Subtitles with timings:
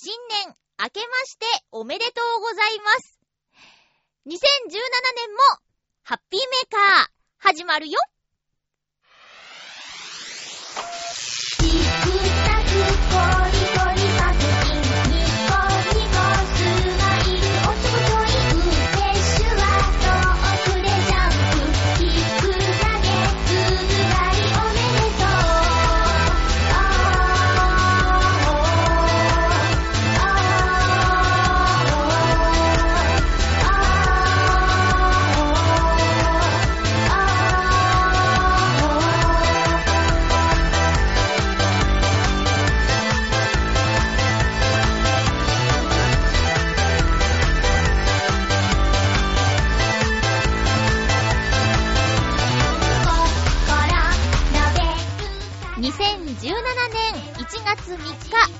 [0.00, 3.18] 新年明けましておめでとうございます。
[4.28, 5.40] 2017年も
[6.04, 7.06] ハッピーメーカー
[7.38, 7.98] 始まるよ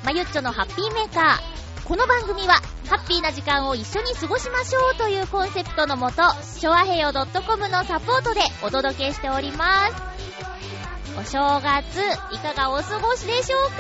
[0.09, 1.85] まゆっちょのハッピーメーカー。
[1.87, 2.55] この番組は、
[2.89, 9.95] ハッピーな時間を一緒に過ごしましょうというコンセプトのもと、ショアヘヨ .com のサポートでお届けしております。
[11.21, 12.01] お正月、
[12.33, 13.75] いかがお過ごしでしょうか？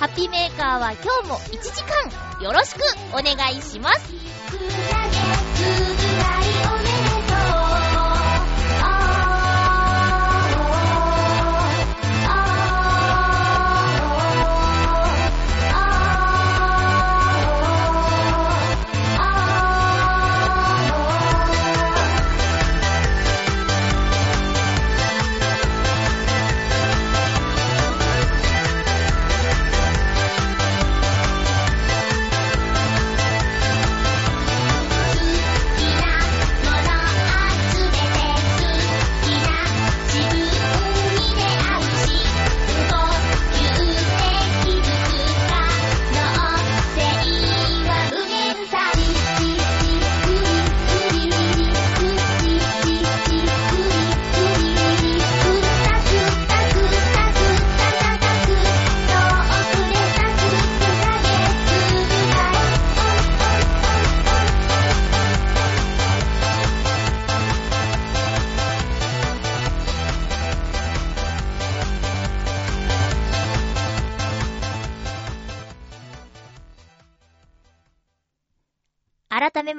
[0.00, 2.80] ハッピーメーカーは今日も1時間、よろしく
[3.10, 4.10] お願いします。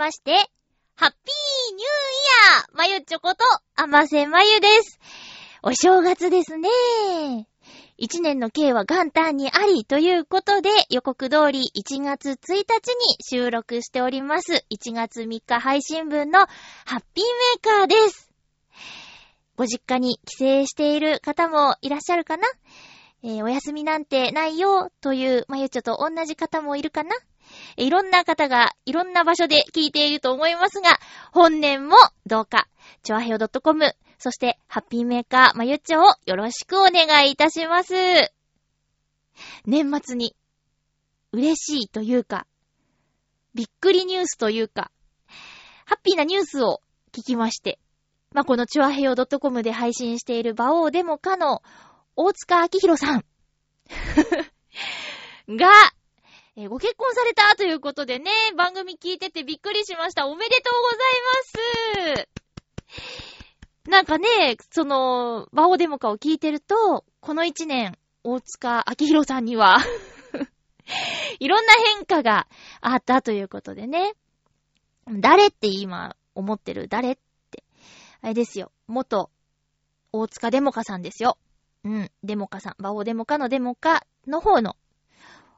[0.04, 0.34] まして、
[0.98, 1.88] ハッピーニューイ
[2.58, 3.46] ヤーまゆちょこと、
[3.78, 5.00] あませまゆです。
[5.62, 6.68] お正月ですね。
[7.96, 12.66] 一年の計は元旦にありということで、予告通り1月1日に
[13.24, 14.66] 収録しております。
[14.70, 18.30] 1月3日配信分のハッピーメーカーです。
[19.56, 22.46] ご実家に帰省している方もいらっしゃるかな？
[23.24, 27.16] えー、お休みなんてないよという、まゆちょと同じ方もいるかな？
[27.78, 31.00] いろんな方がいろんな場所で聞いていると思いますが、
[31.32, 32.68] 本年もどうか、
[33.04, 37.94] ちょあへよ .com、そしてハッピーメーカーまゆっちょをよろしくお願いいたします。
[39.66, 40.36] 年末に
[41.32, 42.46] 嬉しいというか、
[43.54, 44.92] びっくりニュースというか、
[45.86, 46.82] ハッピーなニュースを
[47.12, 47.80] 聞きまして、
[48.34, 51.62] まあ、このチュアヘヨ .com で配信している馬王でもかの
[52.16, 53.26] 大塚明宏さん
[55.56, 55.68] が、
[56.56, 60.28] えー、ご結婚されたということでね、番組聞いててびっくりしました。
[60.28, 62.28] おめでとうございま
[63.86, 63.90] す。
[63.90, 69.78] なんかね、その、バオデモカを聞いてると、この一年、大塚明宏さんには
[71.40, 72.48] いろんな変化が
[72.82, 74.14] あったということでね。
[75.10, 76.88] 誰って今思ってる？
[76.88, 77.18] 誰っ
[77.52, 77.64] て。
[78.22, 78.72] あれですよ。
[78.88, 79.32] 元、
[80.14, 81.38] 大塚デモカさんですよ。
[81.84, 82.12] うん。
[82.24, 82.82] デモカさん。
[82.82, 84.78] バオデモカのデモカの方の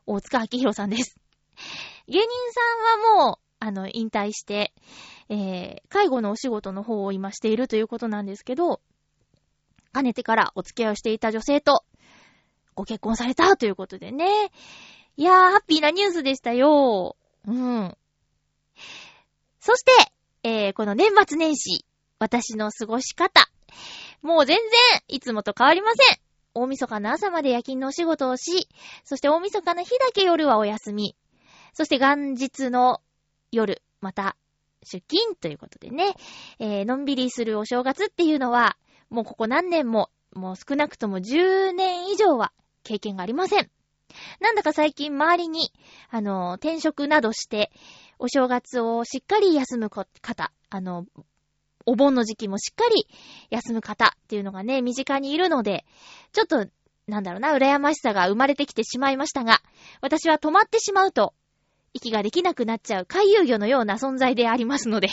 [0.06, 1.18] 大塚明宏さんです。
[2.08, 2.62] 芸人さ
[2.98, 4.74] んはもう、あの、引退して、
[5.30, 8.82] えー、介護のお仕事の方を今しているということなんですけど、
[9.92, 11.84] かねてからお付き合いをしていた女性と、
[12.76, 14.52] ご結婚されたということでね。
[15.18, 17.16] いやー、ハッピーなニュースでしたよ。
[17.48, 17.98] うん。
[19.60, 19.92] そして、
[20.44, 21.86] えー、この年末年始、
[22.20, 23.50] 私の過ごし方。
[24.22, 26.25] もう全然、いつもと変わりません。
[26.56, 28.70] 大晦日の朝まで夜勤のお仕事をし、
[29.04, 31.16] そして大晦日の日だけ夜はお休み。
[31.74, 33.02] そして元日の
[33.52, 34.38] 夜、また
[34.84, 36.16] 出勤ということでね、
[36.60, 38.78] えー、のんびりするお正月っていうのは、
[39.10, 42.54] もうここ何年も、もう少なくとも10年以上は
[42.84, 43.70] 経験がありません。
[44.40, 45.74] なんだか最近周りに、
[46.10, 47.72] あの、転職などして、
[48.18, 51.06] お正月をしっかり休む方、あの、
[51.86, 53.08] お盆の時期もしっかり
[53.50, 55.86] 休む方っていうのがね、身近にいるので、
[56.32, 56.66] ちょっと
[57.08, 59.62] なんだろうな、羨ましさが生まれてきてしまいましたが、
[60.02, 61.34] 私は止まってしまうと、
[61.94, 65.08] 息ができなくなっちゃう海遊魚のような存在でありますので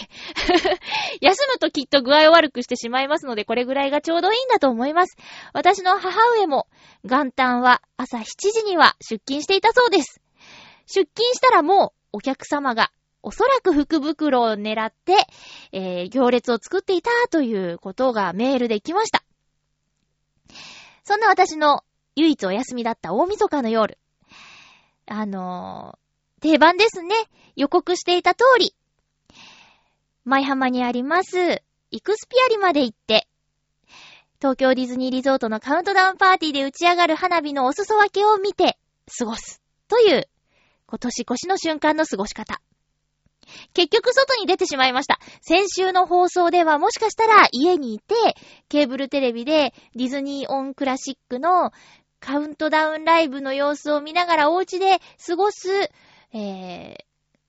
[1.23, 5.17] 休むときっと具合を悪くしてしまいますので、これぐらいがちょうどいいんだと思います。
[5.53, 6.67] 私の母上も、
[7.05, 10.21] 元旦は朝7時には出勤していたそうです。
[10.87, 12.91] 出勤したらもう、お客様が、
[13.23, 15.15] おそらく福袋を狙って、
[15.71, 19.23] えー、行列を作っていたということがメールで来ました。
[21.05, 21.83] そんな私の
[22.17, 23.99] 唯一お休みだった大晦日の夜。
[25.07, 27.15] あのー、定番ですね。
[27.57, 28.75] 予告していた通り。
[30.25, 33.27] 舞浜にあります、イクスピアリまで行って、
[34.41, 38.79] 東京ディズニーリゾートのカウントダウンパーティーで打ち上がる花火のお裾分けを見て
[39.19, 40.29] 過ごすという
[40.87, 42.61] 今年越しの瞬間の過ごし方。
[43.75, 45.19] 結局外に出てしまいました。
[45.41, 48.15] 先週の放送ではもしかしたら家にいて、
[48.69, 51.73] ケーブルテレビでディズニーオンクラシックの
[52.21, 55.69] カウントダウンライブの様子を見ながらお家で過ごす、
[56.33, 56.97] えー、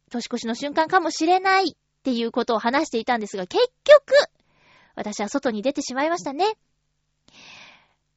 [0.10, 4.14] 年越しの瞬間かもしれないっていうことを話していたんですが、結局、
[4.96, 6.46] 私は外に出てしまいましたね。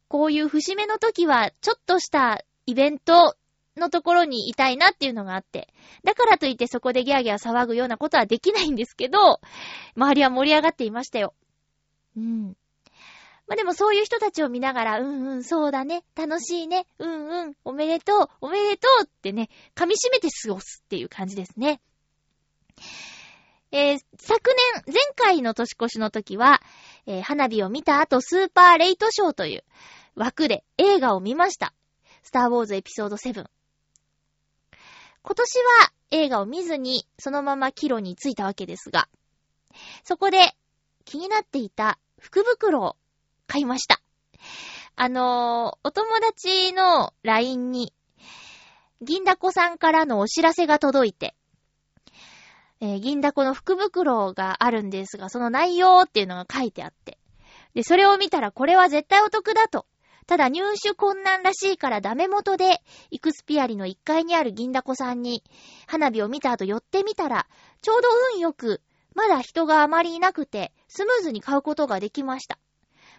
[0.08, 3.36] こういう節目の時は、ちょっとしたイベント
[3.76, 5.72] のところにいたいなっていうのがあって。
[6.04, 9.40] だからといってそこでギャーギャー騒ぐようなことはできないんですけど、
[9.96, 11.34] 周りは盛り上がっていましたよ。
[12.16, 12.56] うん。
[13.46, 21.80] まあ、でもそういう人たちを見ながら、うんうん、そうだね、楽しいね、うんうん、おめでとう、おめでとうってね、噛み締めて過ごすっていう感じですね。
[23.70, 26.60] えー、昨年、前回の年越しの時は、
[27.06, 29.64] えー、花火を見た後、スーパーレイトショーという
[30.16, 31.72] 枠で映画を見ました。
[32.22, 33.46] スターウォーズエピソード7。
[35.26, 39.08] 今年は映画を見ずにそのまま帰路に着いたわけですが、
[40.04, 40.54] そこで
[41.04, 42.96] 気になっていた福袋を
[43.48, 44.00] 買いました。
[44.94, 47.92] あのー、お友達の LINE に、
[49.02, 51.34] 銀だこさんからのお知らせが届いて、
[52.80, 57.18] えー、銀だこの福袋があるんですが、その内容っていうのが書いてあって。
[57.74, 59.86] で、それを見たらこれは絶対お得だと
[60.26, 65.44] ただ入手困難らしいからダメ元で、イクスピアリの1階にある銀だこさんに、
[65.86, 67.46] 花火を見た後寄ってみたら、
[67.80, 68.82] ちょうど運よく、
[69.14, 72.58] まだ人があまりいなくて、スムーズに買うことができました。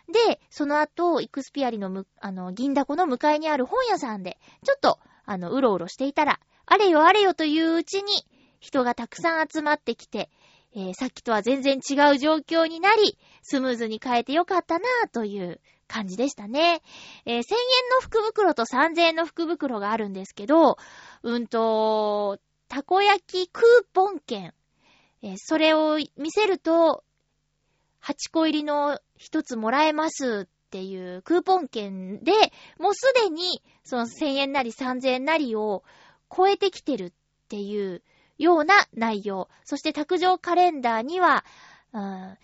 [0.07, 8.25] で、その後、イクスピアリのむ、あの、銀だこの向かいにある本屋さんで、ちょっと、あの、うろうろしていたら、あれよあれよといううちに、
[8.59, 10.29] 人がたくさん集まってきて、
[10.75, 16.81] えー、さっきとは全然違う状況になり、スムーズに変えてよかったなぁという感じでしたね。
[17.25, 17.43] えー、1000円
[17.95, 20.77] の福袋と3000円の福袋があるんですけど、
[21.23, 24.53] うんと、たこ焼きクーポン券。
[25.21, 27.03] えー、それを見せると、
[28.03, 32.31] 8個入りの1つもらえますっていうクーポン券で、
[32.79, 35.83] もうすでにその1000円なり3000円なりを
[36.35, 37.11] 超えてきてるっ
[37.49, 38.03] ていう
[38.37, 39.49] ような内容。
[39.63, 41.43] そして卓上カレンダーには、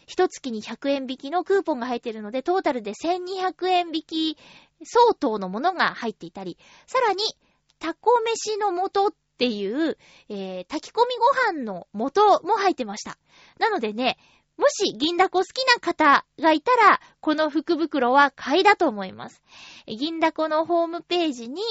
[0.05, 4.03] 一月に100円引きのクーポンが入っているので、トータルで1200円引
[4.35, 4.37] き
[4.83, 6.57] 相当のものが入っていたり、
[6.87, 7.23] さらに、
[7.79, 9.97] タコ飯の素っていう、
[10.29, 13.17] えー、炊き込みご飯の素も入ってました。
[13.59, 14.17] なのでね、
[14.57, 19.41] もし銀だこ好きな方がいたら、この福袋は買いだと思います。
[19.87, 21.61] 銀だこのホームページに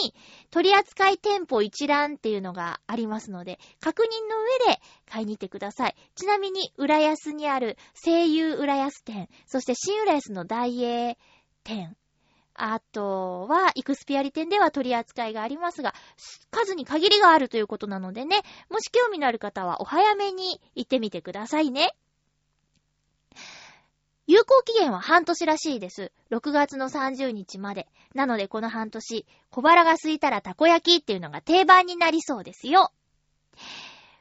[0.50, 5.96] 取扱店舗一覧っていうのがありますので、確認の上で買いに行ってください。
[6.16, 11.16] ちなみに、浦安にある声優浦安店、そして新浦安の大英
[11.62, 11.96] 店、
[12.54, 15.94] あとは、イクスピアリ店では取り扱いがありますが、
[16.50, 21.94] 数に限りがあるということなのでね、もし興味のある方はお早めに行ってみてくださいね。
[24.32, 26.10] 有効期限は半年らしいです。
[26.30, 27.86] 6月の30日まで。
[28.14, 32.92] なのでこの半年、小腹が空いたらたこ焼きっていうのが定番になりそうですよ。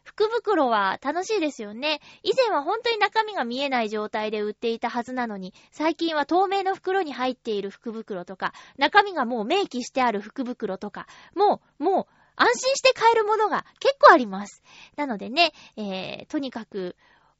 [0.04, 2.02] 福袋は楽しいですよね。
[2.24, 14.62] 以前は本当に中身が見えない状態で売っていたはずなのに、最近は透明の袋に入っている福袋とか、中身がもう明記してある福袋とか、もう、もう、安心して買えるものが結構あります。
[14.98, 16.98] なのでね、えー、とにかく、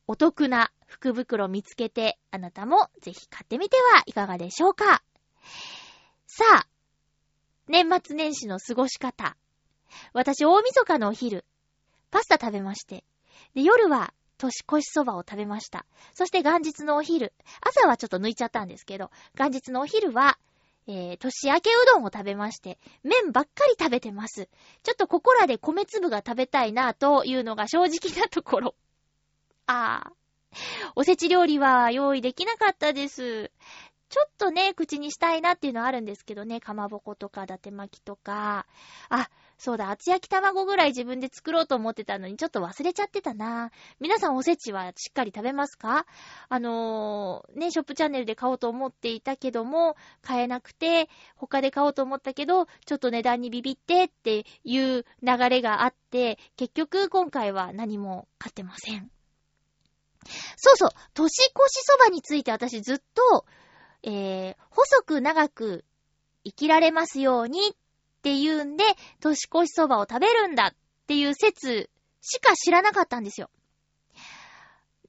[0.08, 5.04] お得な福袋見つけて、あなたもぜひ買ってみてはいかがでしょうか。
[6.28, 6.68] さあ、
[7.68, 9.38] 年末年始の過ごし方。
[10.14, 11.46] 私、大晦日のお昼、
[12.10, 13.04] パスタ食べまして。
[13.54, 15.86] で、夜は年越しそばを食べました。
[16.14, 20.38] そして元日のお昼、朝はちょっと抜いちゃったんですけど、元日のお昼は、
[20.88, 24.50] えー、年明けうどんを食べまして、麺ばっかり食べてます。
[24.84, 28.76] ちょっとここらで米粒が食べたいなというのが正直なところ。
[29.68, 30.12] ああ。
[30.96, 33.52] おせち料理は用意できなかったです。
[34.10, 38.66] ちょっとね、口にしたいなっていうのはあるんですけどね、かまぼことか、伊達巻きとか、
[39.08, 43.72] あ、そうだ、厚焼き卵ぐらい自分で作ろうと思ってたのにちょっと忘れちゃってたな。
[44.02, 46.06] 皆さんおせちはしっかり食べますか？
[46.50, 59.10] あのー、ね、ショップチャンネルで買おうと思っていたけども、買えなくて、他で買おうと思ったけど、ちょっと値段にビビってっていう流れがあって、結局今回は何も買ってません。
[60.56, 63.46] そうそう、年越しそばについて私ずっと、
[64.04, 65.86] えー、細く長く
[66.44, 67.76] 生きられますようにっ
[68.22, 68.84] ていうんで、
[69.20, 71.90] 年越しそばを食べるんだっていう説
[72.22, 73.50] しか知らなかったんですよ。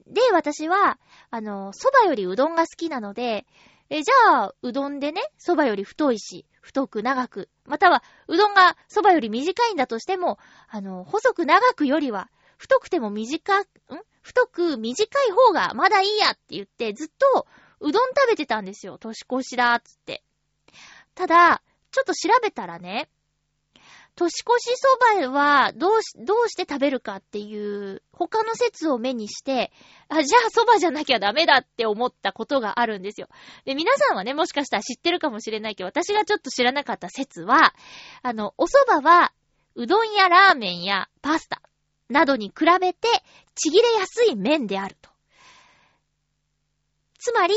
[0.06, 0.98] で、私は、
[1.30, 3.46] あの、蕎麦よりうどんが好きなので、
[3.88, 10.38] え、じゃあ、うどんでね、蕎麦より太いし、太く長く、または、うどんが蕎麦より短いんだとしても、
[10.68, 13.64] あの、細く長くよりは、太くても短、ん
[14.22, 17.46] 太く短い方がまだいいやって言って、ずっと
[17.80, 18.96] うどん食べてたんですよ。
[18.98, 20.22] 年越しだ、つって。
[21.14, 23.08] ただ、ちょっと調べたらね、
[24.14, 29.72] 年越しそばはどうし、どうして食べるかっていう他の説を目にして、
[30.08, 33.28] あ、じゃあそばじゃなきゃダメだって思ったことがあるんですよ。
[33.64, 37.74] で、皆さんはね、もしかしたら知ってるかもしれないけど、私がちょっと知らなかった説は、
[38.22, 39.32] あの、お蕎麦は、
[39.74, 41.62] うどんやラーメンやパスタ
[42.12, 43.08] などに比べて
[43.54, 45.10] ちぎれやすい麺であると。
[47.18, 47.54] つまり、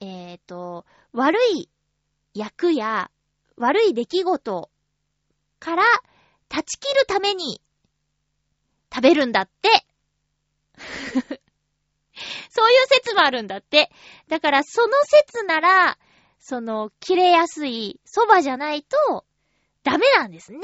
[0.00, 1.68] えっ、ー、と、悪い
[2.34, 3.10] 役や
[3.56, 4.70] 悪い出来事
[5.58, 5.84] から
[6.48, 7.60] 断ち切るために
[8.92, 9.86] 食べるんだって。
[12.50, 13.90] そういう説もあるんだって。
[14.28, 15.98] だからその説なら、
[16.38, 19.24] その、切れやすい蕎麦じゃないと
[19.84, 20.58] ダメなんですね。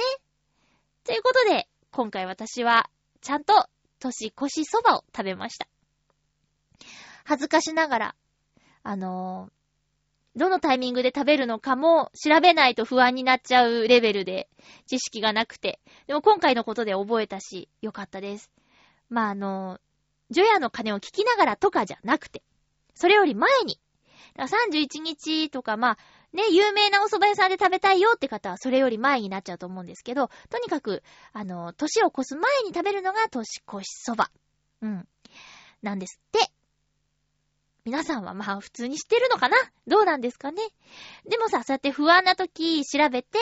[1.05, 5.69] ということで、今回私はちゃんと年越し蕎麦を食べました。
[7.25, 8.15] 恥ずかしながら、
[8.83, 9.51] あの
[10.37, 14.49] どのタイミングで食べるのかも調べないと不安になっちゃうレベルで
[14.87, 15.81] 知識がなくて。
[16.07, 18.51] でも今回のことで覚えたし、よかったです。
[19.11, 19.81] まあ、あの、
[20.31, 22.43] ジョヤの鐘を聞きながらとかじゃなくて、
[22.95, 23.81] それより前に、
[24.37, 25.99] 31日とか、まあ、
[26.33, 34.31] ね、有名なお蕎麦屋さんで食べたいよって方はそれより前になっちゃうと思うんですけど、とにかく、あの、年を越す前に食べるのが年越し蕎麦。
[34.83, 35.09] うん。
[35.83, 36.58] なんですって。
[37.89, 39.57] 皆さんはまあ普通に知ってるのかな？
[39.87, 40.63] どうなんですかね？
[41.27, 43.39] でもさ、そうやって不安な時調べて、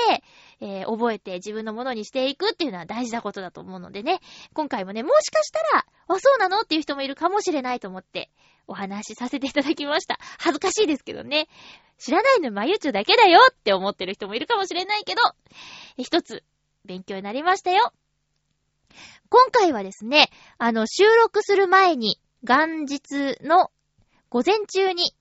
[0.60, 4.20] えー、覚えて自分のものにしていくっていうのは大事なことだと思うのでね、
[4.54, 6.60] 今回もね、もしかしたら、あ、そうなの？
[6.60, 8.30] っていう人もいるかもしれないと思って、
[8.68, 10.20] お話しさせていただきました。
[10.38, 11.48] 恥ずかしいですけどね。
[11.98, 15.22] 知らないのまゆちゅだけだよって思ってる人もいるかもしれないけど、
[15.98, 16.44] 一つ、
[16.84, 17.92] 勉強になりましたよ。
[19.28, 23.72] 今回はですね、あの、収録する前に、元日の
[24.36, 25.16] 午前中に、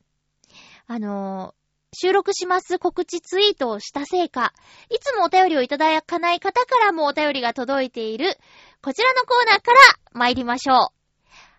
[0.87, 4.51] あのー、収録します告知ツイートをしたせいか、
[4.89, 8.37] いつもお便りをいただかない方からもお便りが届いている、
[8.81, 9.79] こちらのコーナーから
[10.11, 10.87] 参りましょう。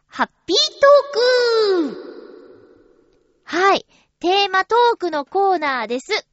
[0.06, 0.56] ハッピー
[1.80, 3.86] トークはい。
[4.20, 6.28] テーマトークのコーナーです。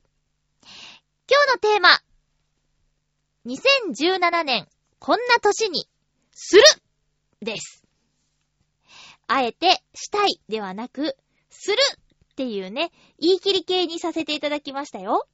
[1.29, 2.01] 今日のテーマ。
[3.45, 4.67] 2017年、
[4.99, 5.87] こんな年に、
[6.33, 6.63] する
[7.41, 7.81] です。
[9.33, 11.17] あえてしたいではなく、
[11.49, 11.77] する
[12.33, 15.27] っていうね、言い切り系にさせていただきましたよ。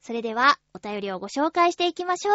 [0.00, 2.34] それでは、お便りをご紹介していきましょう。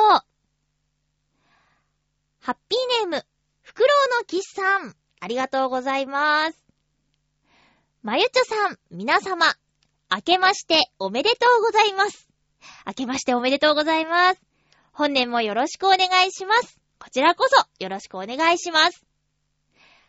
[2.41, 3.25] ハッピーネーム、
[3.61, 6.61] フクロウのキスさん、ありがとうございます。
[8.01, 9.45] まゆちょさん、皆様、
[10.13, 12.27] 明けましておめでとうございます。
[12.85, 14.41] 明けましておめでとうございます。
[14.91, 16.77] 本年もよろしくお願いします。
[16.99, 19.12] こちらこそよろしくお願いします。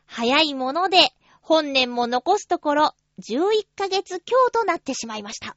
[0.06, 0.98] 早いもので、
[1.40, 5.56] 本年も残すところ、11ヶ月強となってしまいました。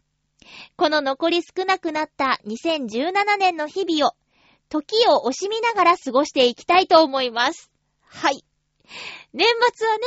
[0.75, 4.15] この残り少なくなった2017年の日々を、
[4.69, 7.71] 時を惜しみながら過ごしていきたいと思います。
[8.01, 8.43] はい。
[9.33, 10.03] 年末はね、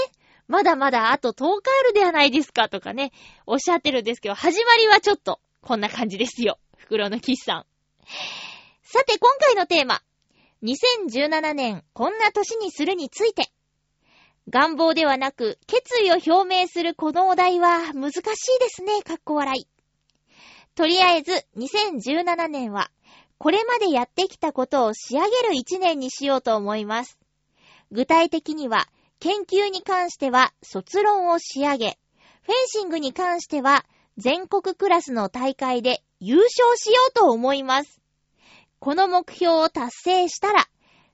[0.49, 3.13] まだまだあと10日あるではないですかとかね、
[3.47, 6.59] おっしゃってるんですけど、始まりはちょっと、こんな感じですよ。
[6.77, 7.67] 袋のキスさん。
[8.83, 10.03] さて、今回のテーマ。
[10.63, 13.51] 2017年、こんな年にするについて。
[14.49, 18.35] 願望ではなく、決意を表明するこのお題は難しいで
[18.69, 19.69] すね、かっこ笑い。
[20.75, 22.91] とりあえず、2017年は、
[23.39, 27.19] これまでやってきたことを仕上げる一年にしようと思います。
[27.93, 28.89] 具体的には、
[29.21, 31.99] 研究に関しては卒論を仕上げ、
[32.43, 33.85] フェンシングに関しては
[34.17, 38.01] 全国クラスの大会で優勝しようと思います。
[38.79, 40.67] この目標を達成したら、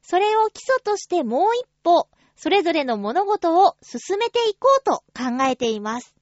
[0.02, 6.14] それを基礎としてもう一歩それぞれの物事を進めていこうと考えています。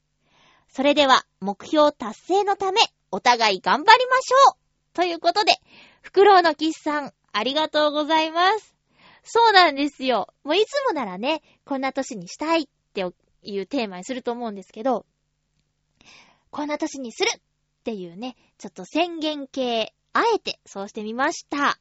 [0.68, 2.80] それでは、目標達成のため、
[3.11, 4.56] お互い頑張りましょう
[4.94, 5.52] ということで、
[6.02, 8.75] フクロウのキスさん、ありがとうございます。
[9.25, 10.28] そうなんですよ。
[10.44, 13.04] もういつもならね、こんな年にしたいって
[13.42, 15.06] いうテーマにすると思うんですけど、
[16.50, 17.40] こんな年にするっ
[17.83, 21.78] ていうね、ちょっと宣言系、あえてそうしてみました。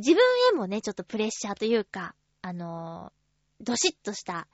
[0.00, 0.20] 自分
[0.52, 4.48] へもね、ちょっとプレッシャーというか、あのー、どしっとした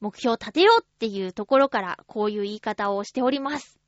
[0.00, 3.78] 目標を立てようっていうところから、こういう言い方をしております。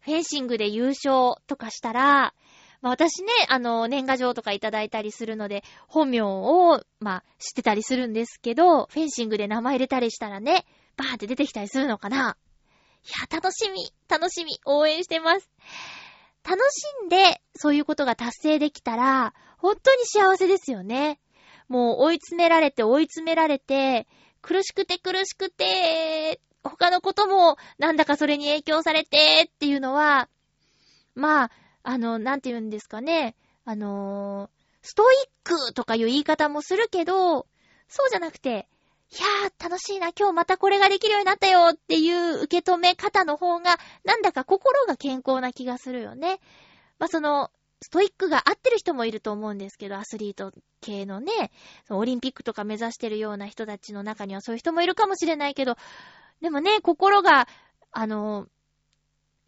[0.00, 2.34] フェンシングで優勝とかしたら、
[2.80, 10.64] まあ、私ね、あの、年賀状とかいただいたりするので、本名を、まあ、知ってたりするんですけど、フェンシングで名前入れたりしたらね、
[10.96, 12.36] バーって出てきたりするのかな
[13.04, 15.50] いや、楽しみ、楽しみ、応援してます。
[16.48, 21.20] 楽しんで、そういうことが達成できたら、本当に幸せですよね。
[21.68, 24.06] もう追い詰められて追い詰められて、
[24.40, 30.30] 苦しくて苦しくて、他のこともなんだかそれに影響されてっていうのは、
[31.14, 31.50] まあ、
[31.82, 33.36] あの、なんて言うんですかね。
[33.66, 34.48] あの
[34.80, 37.46] ストイックとかいう言い方もするけど、
[37.88, 38.66] そうじゃなくて、
[39.10, 46.40] いやー、楽しいな、今日またこれができるようになったよっていう受け止め方の方が、なんだか心が健康な気がするよね。
[46.98, 47.50] まあ、その、
[47.80, 51.50] ストイックが合ってる人もいると思うんですけど、アスリート系のね、
[51.88, 55.76] オリンピックとか目指してるような人たちの中にはそういう人もいるかもしれないけど、
[56.42, 57.48] でもね、心が、
[57.92, 58.46] あの、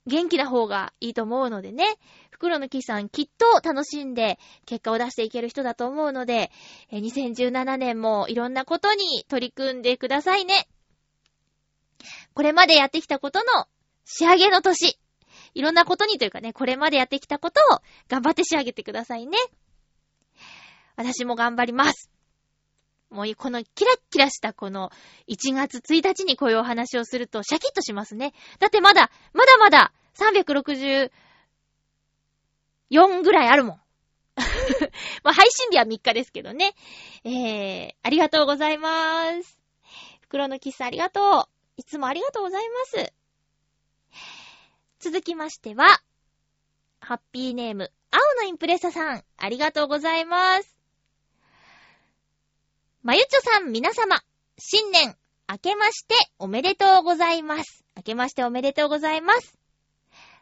[0.06, 1.84] 元気な方がいいと思うのでね、
[2.30, 6.50] 袋の木さんきっと楽しんで結果を出していける人だと思うので、
[6.92, 10.68] 2017年もいろんなことに取り組んでくださいね。
[12.32, 13.66] これまでやってきたことの
[14.04, 14.98] 仕上げの年。
[15.54, 17.78] いろんなことにというかね、これまでやってきたことを
[18.08, 19.36] 頑張って仕上げてくださいね。
[20.96, 22.10] 私も頑張ります。
[23.10, 24.90] もうこのキラッキラしたこの
[25.28, 28.32] 1月1日にこういうお話をするとシャキッとしますね。
[28.60, 31.10] だってまだ、まだまだ364
[33.22, 33.80] ぐらいあるもん。
[35.24, 36.74] まあ、配信日は3日ですけどね。
[37.24, 39.58] えー、ありがとうございます。
[40.22, 41.60] 袋のキスありがとう。
[41.76, 43.12] いつもありがとうございます。
[45.00, 46.00] 続きましては、
[47.00, 50.79] ハッピーネーム、青のインプレッサさん、ありがとうございます。
[53.02, 54.20] まゆちょさん、皆様、
[54.58, 55.16] 新年、
[55.48, 57.82] 明けましておめでとうございます。
[57.96, 59.56] 明けましておめでとうございます。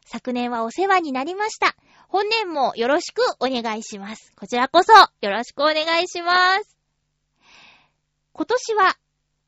[0.04, 1.76] 昨年はお世話になりました。
[2.08, 4.32] 本年もよろしくお願いします。
[4.34, 6.76] こちらこそ、よろしくお願いします。
[8.32, 8.96] 今年は、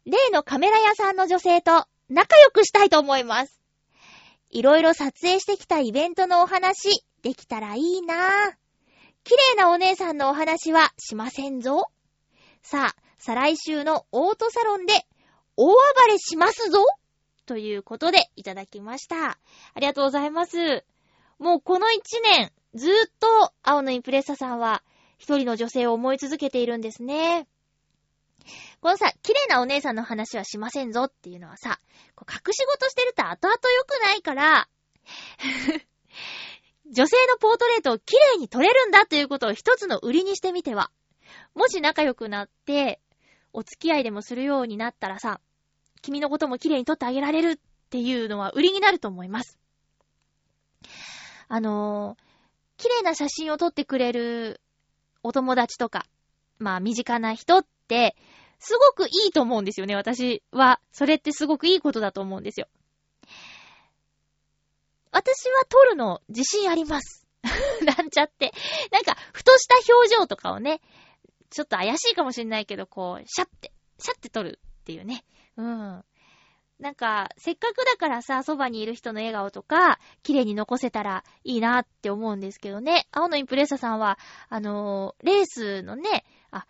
[0.07, 3.61] 例のカメラ屋さんの女性と仲良くしたいと思います。
[4.51, 8.55] いろいろ撮影してきたイベントのお話、できたらいいなぁ。
[9.25, 11.91] 綺麗なお姉さんのお話はしませんぞ。
[12.63, 14.95] さあ、再来週のオートサロンで
[15.57, 15.75] 大暴
[16.09, 16.85] れしますぞ
[17.47, 19.31] ということでいただきました。
[19.31, 20.85] ありがとうございます。
[21.39, 24.83] もうこの一年、ずーっと青のインプレッサさんは
[25.19, 27.47] 一人の女性を思い続けているんですね。
[28.81, 31.81] このさ、綺麗なお姉さんの話はしませんぞっていうのはさ、
[32.15, 34.69] こう隠し事してると後々良くないから、
[36.91, 40.91] 女性のポートレートを綺麗に撮れるんだということを一つの売りにしてみては。
[41.55, 43.01] もし仲良くなって、
[43.53, 45.41] お付き合いでもするようになったらさ、
[46.03, 47.59] 君のことも綺麗に撮ってあげられるっ
[47.91, 49.59] ていうのは売りになると思います。
[51.49, 54.61] あのー、綺麗な写真を撮ってくれる
[55.23, 56.07] お友達とか、
[56.59, 58.17] まあ身近な人って、
[58.61, 60.81] すごくいいと思うんですよね、私は。
[60.93, 62.69] それってすごくいいことだと思うんですよ。
[65.11, 67.27] 私は撮るの自信あります。
[67.83, 68.53] なんちゃって。
[68.93, 70.81] なんか、ふとした表情とかをね、
[71.51, 75.25] ちょっと怪しいかもしれないけど、こう、シャッて、シャッて撮るっていうね。
[75.57, 76.05] うん。
[76.81, 83.07] なんか、せっかくだからさ、そばにいる人の笑顔とか、綺麗に残せたらいいなって思うんですけどね。
[83.13, 86.67] 青のインプレッサさんは、あのー、レースのね、あ、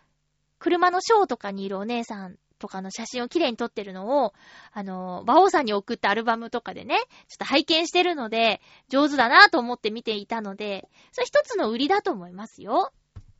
[0.59, 4.33] 車のショーとかにいるお姉さんとかの写真を綺麗に撮ってるのを、
[4.73, 6.97] あのー、馬王さんに送ったアルバムとかでね、
[7.29, 12.91] ちょっと拝見してるので、上手だなと思って見ていたので、それ一つの売りだと思いますよ。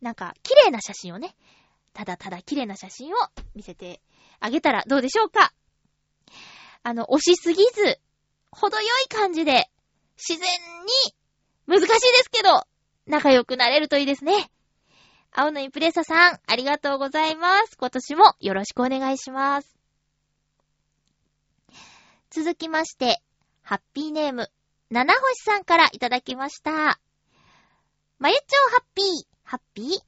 [0.01, 1.35] なんか、綺麗な写真をね、
[1.93, 3.17] ただただ綺麗な写真を
[3.55, 4.01] 見せて
[4.39, 5.53] あげたらどうでしょうか
[6.83, 7.99] あの、押しすぎず、
[8.51, 9.69] 程よい感じで、
[10.17, 10.49] 自然
[11.07, 11.15] に、
[11.67, 12.63] 難しいですけど、
[13.05, 14.51] 仲良くなれるといいですね。
[15.31, 17.77] 青のインプレッサさん、ありがとうございます。
[17.77, 19.77] 今年もよろしくお願いします。
[22.31, 23.21] 続きまして、
[23.61, 24.51] ハッピーネーム、
[24.89, 26.99] 七星さんからいただきました。
[28.19, 29.30] まゆちょうハッピー。
[29.51, 29.99] ハッピー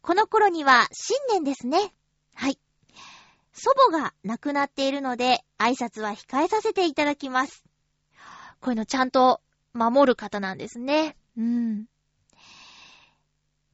[0.00, 1.94] この頃には新年ですね。
[2.34, 2.58] はい。
[3.52, 7.62] 祖母が亡くなっているので、挨拶は控えさせていただきます。
[8.60, 9.40] こういうのちゃんと
[9.72, 11.16] 守る方なんですね。
[11.36, 11.84] うん。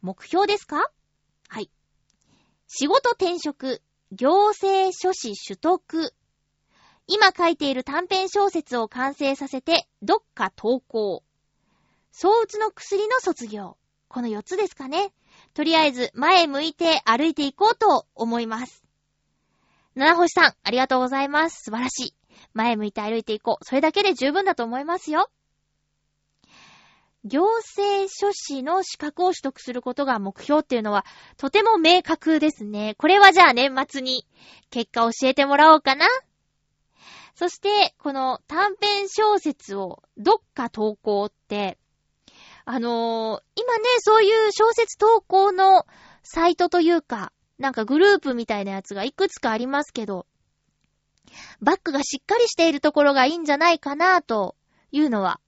[0.02, 0.90] 目標ですか？
[1.48, 1.70] はい。
[2.66, 3.80] 仕事転職、
[4.12, 6.14] 行政書士取得。
[7.06, 11.24] 今書いている短編小説を完成させて、どっか投稿。
[12.12, 13.77] 相打つの薬の卒業。
[14.08, 15.12] この4つですかね。
[15.54, 18.82] とりあえず、前向いて歩いていこうと思います。
[19.94, 21.64] 七星さん、ありがとうございます。
[21.64, 22.14] 素晴らしい。
[22.54, 23.64] 前向いて歩いていこう。
[23.64, 25.30] それだけで十分だと思いますよ。
[27.24, 31.04] 行政書士の資格を取得することが目標っていうのは、
[31.36, 32.94] とても明確ですね。
[32.96, 34.26] これはじゃあ年末に
[34.70, 36.06] 結果教えてもらおうかな。
[37.34, 41.77] そして、この短編小説をどっか投稿って、
[42.70, 45.86] あのー、今ね、そういう小説投稿の
[46.22, 50.26] サイトというか、なんかグループみたいなやつがいくつかありますけど、
[51.62, 54.54] バックがしっかりしているところがいいんじゃないかなと
[54.92, 55.40] いうのは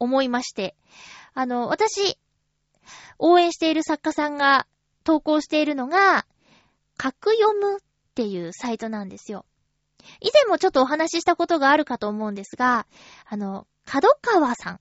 [0.00, 0.74] 思いまして。
[1.34, 2.18] あの、私、
[3.20, 4.66] 応援している作家さんが
[5.04, 6.26] 投稿しているのが、
[6.96, 7.80] 格読むっ
[8.16, 9.46] ていうサイトなんですよ。
[10.20, 12.88] 以前もちょっとお話ししたことがあるかと思うんですが、
[13.24, 14.80] あの、角川さん。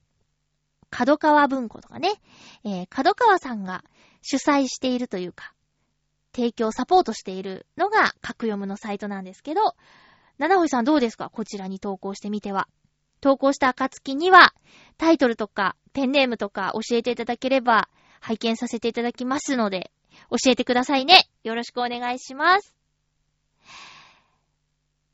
[0.89, 2.13] 角川文庫とかね、
[2.63, 3.83] えー、角川さんが
[4.21, 5.53] 主催しているというか、
[6.33, 9.75] 提供、サポートしているのが、格読むのサイトなんですけど、
[10.37, 11.29] 七星さんどうですか？
[11.29, 12.67] こちらに投稿してみては。
[13.19, 14.53] 投稿した暁には、
[14.97, 17.89] タイトルとか、ペンネームとか教えていただければ、
[18.21, 19.91] 拝見させていただきますので、
[20.29, 21.29] 教えてくださいね。
[21.43, 22.73] よろしくお願いします。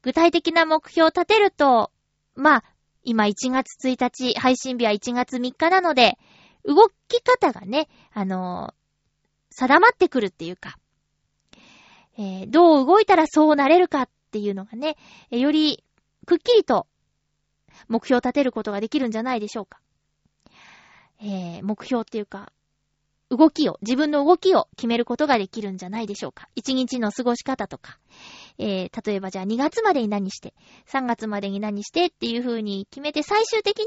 [0.04, 1.92] 具体的な目標を立てると、
[2.36, 2.64] まあ、
[3.06, 6.18] 今1月1日、配信日は1月3日なので、
[6.66, 10.78] 動き方がね、あのー、定まってくるっていうか、
[12.18, 14.98] えー、どう動いたらそうなれるかっていうのがね、
[15.30, 15.84] より
[16.26, 16.88] くっきりと
[17.88, 19.80] 目標を立てることができるんじゃないでしょうか。
[21.22, 22.52] えー、目標っていうか、
[23.36, 26.48] 動きを、自分の動きを決めることができるんじゃないでしょうか。
[26.56, 28.00] 一日の過ごし方とか、
[28.58, 30.54] えー、例えばじゃあ2月までに何して、
[30.88, 33.86] 3月までに何してっていう風に決めて最終的に、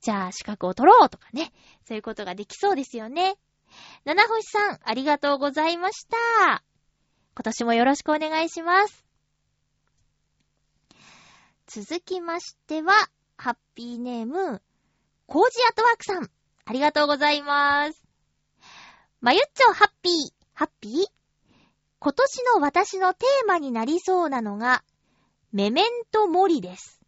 [0.00, 1.52] じゃあ資格を取ろうとかね。
[1.86, 3.36] そういうことができそうですよね。
[4.04, 6.62] 七星さん、ありがとうございました。
[7.36, 9.04] 今年もよろしくお願いします。
[11.66, 12.92] 続きましては、
[13.36, 14.62] ハッピーネーム、
[15.26, 16.30] コージアトワークさん。
[16.66, 18.03] ありがとうございます。
[19.24, 20.12] まゆっちょハッピー、
[20.52, 21.06] ハッピー？
[21.98, 24.84] 今年の私のテーマになりそうなのが、
[25.50, 27.00] メメントモリです。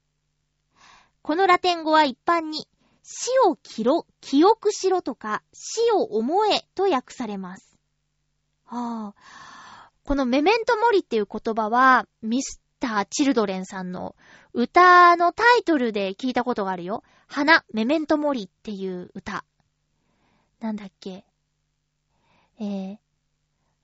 [1.20, 2.66] このラテン語は一般に、
[3.02, 7.76] 死を記ろ、記憶しろとか、死を思えと訳されます。
[8.64, 14.16] はあ、このメメントモリっていう言葉は、ミスター・チルドレンさんの
[14.54, 17.02] 歌のタイトルで聞いたことがあるよ。
[17.26, 19.44] 花、メメントモリっていう歌。
[20.60, 21.26] なんだっけ？
[22.58, 22.96] えー、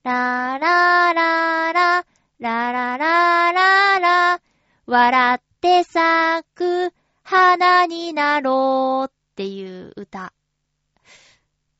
[0.02, 2.06] ララララ、
[2.38, 4.40] ラララララ、
[4.86, 10.32] 笑って咲く花になろうっていう歌。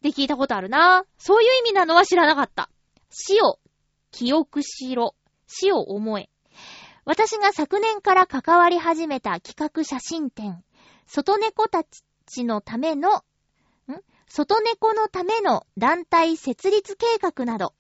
[0.03, 1.05] で聞いたことあるな。
[1.17, 2.69] そういう意味なのは知らなかった。
[3.09, 3.59] 死を
[4.11, 5.15] 記憶しろ。
[5.47, 6.29] 死を思え。
[7.07, 10.63] 私が昨年から関わり始めた企画写真展、
[11.07, 11.85] 外猫た
[12.27, 13.25] ちのための、
[14.35, 17.75] 外猫のための団体設立計画など、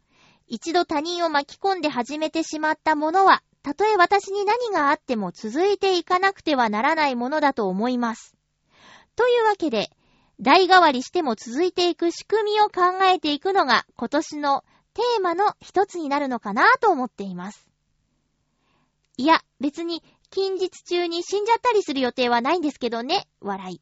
[0.46, 8.36] 一度他人を巻き込んで始めてしまったものは、たとえ私に何があっても続いていかなくてはならないものだと思います。
[9.16, 9.88] というわけで、
[10.42, 14.62] 代替わりしても続いていく仕組みを考えていくのが今年の
[14.92, 17.66] テーマの一つになるのかなと思っています。
[19.16, 23.80] いや、別に近日中に死んじゃったりする予定はないんですけどね、笑い。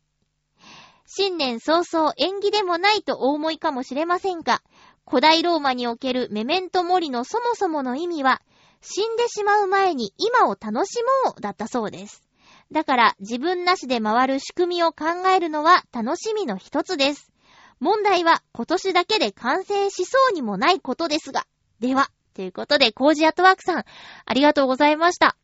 [1.13, 4.63] 新年早々縁起でもないとお思いかもしれませんが、
[5.09, 8.41] 古代ローマにおけるメメントモリのそもそもの意味は、
[8.81, 12.23] 死んでしまう前に今を楽しもうだったそうです。
[12.71, 17.33] だから自分なしで回る仕組みを考えるのは楽しみの一つです。
[17.81, 21.45] 問題は今年だけで完成しそうにもないことですが。
[21.81, 23.85] では、ということで、コージアトワークさん、
[24.27, 25.37] ありがとうございました。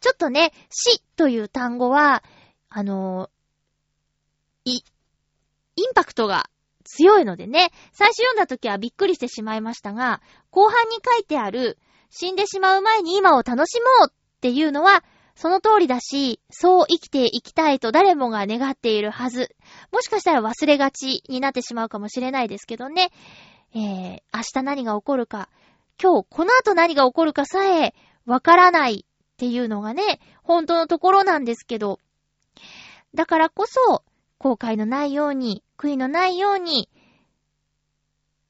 [0.00, 2.24] ちょっとね、死という単語は、
[2.68, 3.30] あの、
[4.74, 4.84] い、
[5.76, 6.50] インパクトが
[6.84, 11.78] 強いのでね、最初読んだ時はびっくりしてしまいましたが、後半に書いてある、
[12.10, 19.54] 死んでしまう前に今を楽しもうっていうのは、その通りだし、そう生きていきたいと誰もが願っているはず。
[19.92, 23.10] もしかしたら忘れがちになってしまうかもしれないですけどね。
[23.74, 25.50] えー、明日何が起こるか、
[26.02, 32.00] 今日この後何が起こるかさえわからないっていうのがね、本当のところなんですけど、
[33.14, 34.02] だからこそ、
[34.38, 36.88] 後悔のないように、悔いのないように、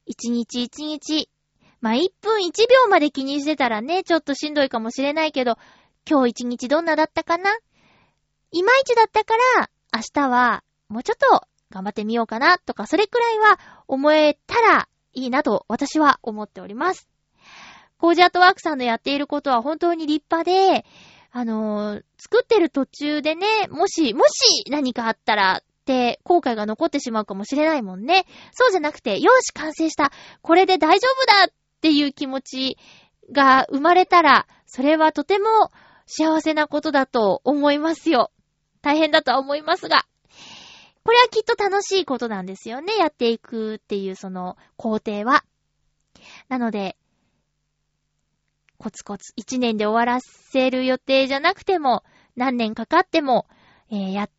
[0.05, 1.29] 一日一日、
[1.81, 5.59] まあ、一分一秒まで気にしてたらね、ちょっとしんどいかもしれないけど、
[6.09, 7.51] 今日一日どんなだったかな？
[8.53, 17.09] いまいちだったから、明日はもうちょっと頑張ってみようかなとか、それくらいは思えたらいいなと私は思っております。
[17.99, 20.87] コージアットワークさんのやっていることは本当に立派で、
[21.33, 28.27] あのー、作ってる途中でね、もし、もし何かあったらって後悔が残ってしまうかもしれないもんね。
[28.53, 30.11] そうじゃなくて、よし、完成した。
[30.43, 32.79] これで大丈夫だっていう気持ち
[33.31, 35.47] が生まれたら、それはとても
[36.07, 38.33] 幸せなことだと思いますよ。
[38.83, 40.07] 大変だとは思いますが。
[41.05, 42.97] これはきっと楽しいことなんですよね。
[42.97, 45.45] やっていくっていうその工程は。
[46.49, 46.97] なので、
[48.79, 52.03] コツコツ一年で終わらせる予定じゃなくても、
[52.35, 53.47] 何年かかっても、
[53.89, 54.31] えー、やっ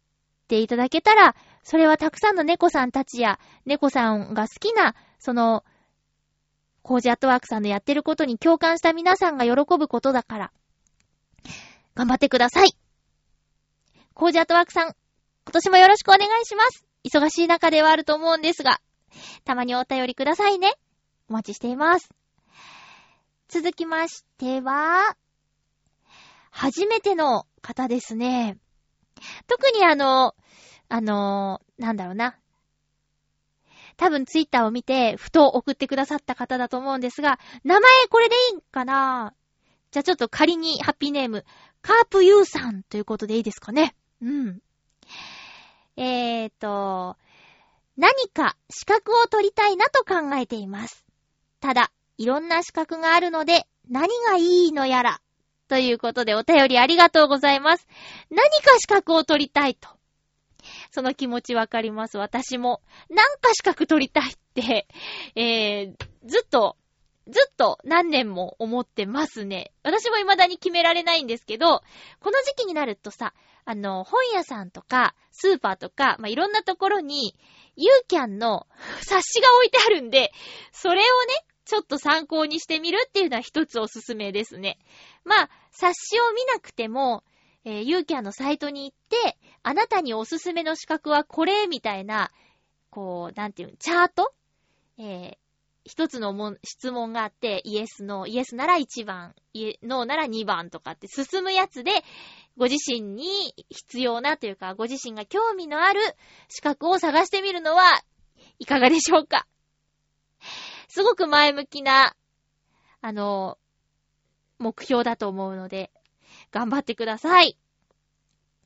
[0.47, 5.65] っていただけたら、それはたくさんの猫さんたちや、猫さんが好きな、その、
[6.83, 10.51] コージアットワークさんのやってることに共感した皆さんが喜ぶことだから、
[11.95, 12.69] 頑張ってください。
[14.13, 16.85] コージアットワークさん、今年もよろしくお願いします。
[17.03, 18.79] 忙しい中ではあると思うんですが、
[19.43, 20.71] たまにお便りくださいね。
[21.29, 22.09] お待ちしています。
[23.49, 25.17] 続きましては、
[26.51, 28.57] 初めての方ですね。
[29.47, 30.35] 特にあの、
[30.89, 32.37] あの、なんだろうな。
[33.97, 39.33] 多分ツイッターを見て、ふと送ってくださった方だと思うんですが、名前これでいいんかな？
[39.89, 41.45] じゃあちょっと仮にハッピーネーム、
[41.81, 43.95] カープユーさんということでいいですかね。
[44.21, 44.61] うん。
[45.95, 47.17] えーと、
[47.97, 51.05] 何か資格を取りたいなと考えています。
[51.59, 55.21] ただ、いろんな資格があるので、何がいいのやら。
[55.67, 57.87] ということでお便りありがとうございます。
[58.29, 59.89] 何か資格を取りたいと。
[60.91, 62.17] その気持ちわかります。
[62.17, 62.81] 私も。
[63.09, 64.87] なんか資格取りたいって、
[65.35, 66.77] えー、ずっと、
[67.29, 69.73] ずっと何年も思ってますね。
[69.83, 71.81] 私も未だに決められないんですけど、
[72.19, 73.33] この時期になるとさ、
[73.65, 77.35] あの、本屋さんとか、スーパーとか、まあ、いろんなところに、
[77.75, 78.65] ユーキャンの
[79.01, 80.31] 冊子が置いてあるんで、
[80.71, 84.79] それをね、ちょっと参考にしてみるっていうのは一つおすすめですね。
[85.27, 87.23] まあ、冊子を見なくても、
[87.65, 92.31] えー、ユーキャンのサイトに行って、あなたにおすすめの資格はこれ、みたいな、
[92.89, 94.33] こう、なんていうの、チャート？
[94.97, 95.37] えー、
[95.83, 101.91] 一つのも質問があって、イエス、ノー、イエスなら1番、イエノーなら2番とかって進むやつで、
[102.55, 105.99] ご自身に必要なというか、ご自身が興味のある
[106.47, 108.01] 資格を探してみるのは
[108.59, 109.45] いかがでしょうか？
[110.87, 112.15] すごく前向きな、
[113.01, 113.57] あの、
[114.59, 115.91] 目標だと思うので、
[116.51, 117.57] 頑張ってください。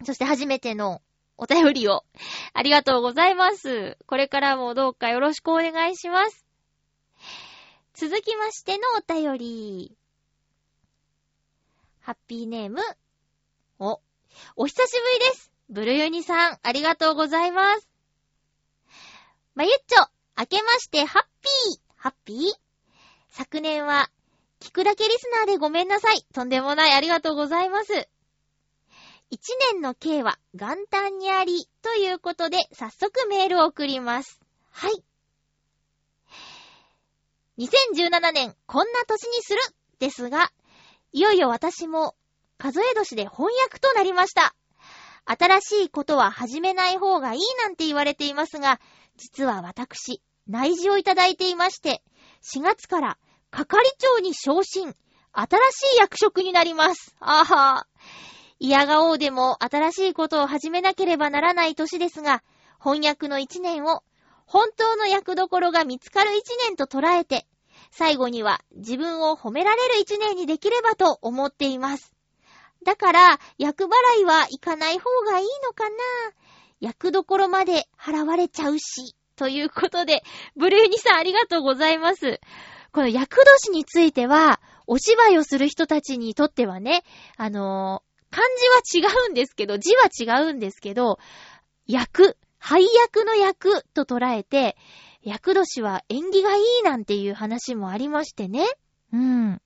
[0.03, 1.01] そして初めての
[1.37, 2.03] お便りを、
[2.53, 3.97] ありがとうございます。
[4.05, 6.45] これからもどうかよろしくお願いします。
[7.93, 9.97] 続きましてのお便り。
[11.99, 12.81] ハッピーネーム、
[13.77, 14.01] お、
[14.55, 15.51] お久しぶりです。
[15.69, 17.87] ブルユニさん、ありがとうございます。
[19.53, 22.37] まゆっちょ、明けましてハッピー、ハッピー？
[23.29, 24.09] 昨年は、
[24.61, 26.25] 聞くだけリスナーでごめんなさい。
[26.33, 28.07] とんでもない、ありがとうございます。
[29.31, 34.39] 一年の計は元旦にあり、ということで、早速メールを送ります。
[34.69, 35.03] はい。
[37.57, 39.59] 2017年、こんな年にする
[39.99, 40.51] ですが、
[41.11, 42.15] いよいよ私も
[42.57, 44.55] 数え年で翻訳となりました。
[45.25, 48.79] 新しいことは始めない方がいいなんて言われていますが、
[49.17, 52.03] 実は私、内示をいただいていまして、
[52.43, 53.17] 4月から
[53.51, 54.95] 係長に昇進、
[55.33, 57.15] 新しい役職になります。
[57.19, 57.85] あは
[58.59, 62.43] 嫌がおうでも新しいことを始めなければならない年ですが、
[62.81, 64.03] 翻訳の一年を
[64.45, 67.45] 本当の役どころが見つかる一年と捉えて、
[67.91, 72.13] 最後には自分を褒められる一年にできればと思っています。
[72.85, 73.87] だから、役払
[74.21, 75.95] いは行かない方がいいのかな
[76.79, 79.15] 役どころまで払われちゃうし。
[79.35, 80.23] ということで、
[80.55, 82.39] ブルーニさんありがとうございます。
[82.91, 87.03] この役年については、お芝居をする人たちにとってはね、
[87.37, 88.47] あのー、漢
[88.91, 91.17] 字は違うんですけど、字は違うんですけど、
[91.87, 94.75] 役、配役の役と捉えて、
[95.23, 98.65] 役年は縁起がいいなんていう話もありましてね。
[99.13, 99.61] うん。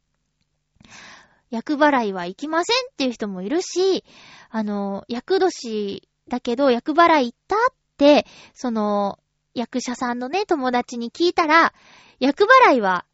[1.49, 4.03] 役払いは行きませんっていう人もいるし、
[4.49, 7.59] あの、役年だけど役払い行ったっ
[7.97, 9.19] て、その、
[9.53, 11.73] 役者さんのね、友達に聞いたら、
[12.19, 13.05] 役払いは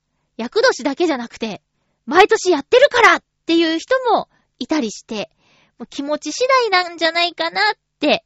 [0.42, 1.62] 役年だけじゃなくて、
[2.08, 4.28] 毎年やってるからっていう人も
[4.58, 5.30] いたりして、
[5.78, 8.26] もう気持ち次第なんじゃないかなって。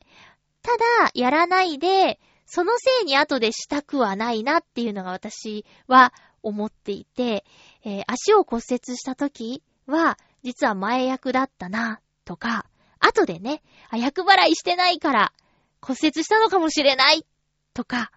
[0.61, 7.43] ただ、やらないで、そのせいに後でしたくはないなっていうのが私は思っていて、
[7.83, 12.65] えー、足を骨折した時は、実は前役だったな、とか、
[12.99, 15.33] 後でね、あ、役払いしてないから
[15.81, 17.25] 骨折したのかもしれない、
[17.73, 18.11] とか、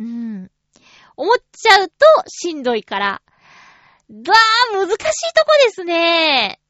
[0.00, 0.50] うん。
[1.16, 1.94] 思っちゃうと
[2.28, 3.22] しんどいから。
[4.10, 4.96] わー、難しい
[5.34, 6.60] とこですね。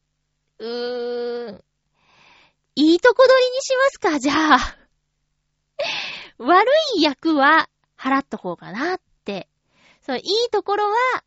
[0.58, 1.64] うーん。
[2.74, 4.76] いいとこ取りにしますか、じゃあ。
[6.38, 9.48] 悪い役は払っとこうかなって。
[10.00, 11.24] そう、いいところは、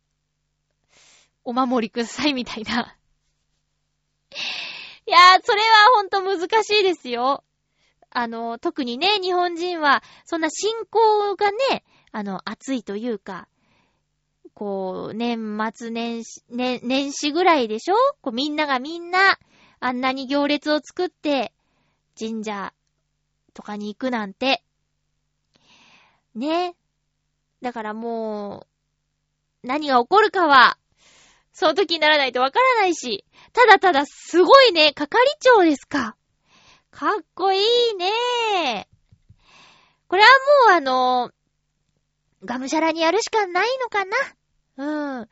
[1.44, 2.96] お守りくださいみたいな。
[5.06, 7.44] いやー、それはほんと難しいですよ。
[8.10, 13.48] あの、特にね、日本人は、そんな信仰がね、あの、熱いというか、
[14.54, 17.94] こう、年末年始、年、年始ぐらいでしょ？
[18.20, 19.38] こう、みんながみんな、
[19.80, 21.52] あんなに行列を作って、
[22.18, 22.72] 神社
[23.54, 24.62] とかに行くなんて。
[26.34, 26.76] ね。
[27.62, 28.66] だからも
[29.62, 30.76] う、何が起こるかは、
[31.52, 36.16] その時にならないとわからないし、ただただすごいね、係長ですか。
[36.90, 37.58] かっこい
[37.92, 38.88] いね
[40.08, 40.28] これは
[40.68, 41.30] もうあの、
[42.44, 44.16] がむしゃらにやるしかないのかな
[44.76, 45.28] うん。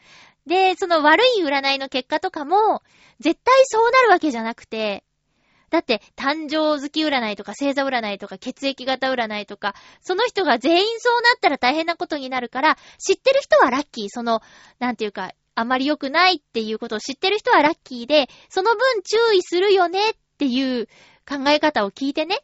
[0.46, 2.82] で、その悪い占いの結果とかも、
[3.20, 5.04] 絶対そうなるわけじゃなくて、
[5.70, 14.08] だって、誕生月占いとか星座占いとか血液型占いとか、その人が全員そうなったら大変なことになるから、知ってる人はラッキー。
[14.08, 14.42] その、
[14.80, 20.86] なんていうか、あまり良くないっていうことを知ってる人はラッキーで、その分注意するよねっていう
[21.28, 22.40] 考え方を聞いてね。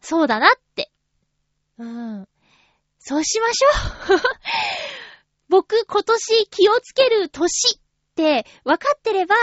[0.00, 0.90] そうだなって。
[1.78, 2.28] うん。
[2.98, 4.20] そうしましょう。
[5.50, 7.80] 僕、今年気をつける年っ
[8.14, 9.34] て分かってれば、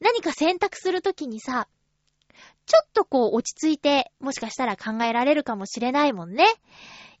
[0.00, 1.68] 何か選択するときにさ、
[2.64, 6.46] ちょっとこう落ち着いて、もしかしたら考えられるかもしれないもんね。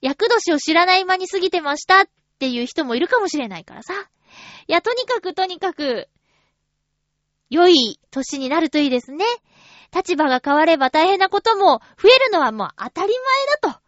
[0.00, 3.92] 役年を知らない間に過ぎてましたっていう人もいるかもしれないからさ。
[4.66, 6.08] いや、とにかくとにかく、
[7.50, 9.26] 良い年になるといいですね。
[9.94, 13.12] 立場が変われば大変なことも増えるのはもう当たり
[13.60, 13.80] 前だと。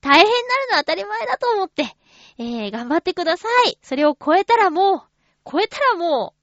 [0.00, 1.96] 大変になるのは当たり前だと思って、
[2.38, 3.78] えー、頑張ってください。
[3.82, 5.02] それを超えたらもう、
[5.50, 6.34] 超えたらも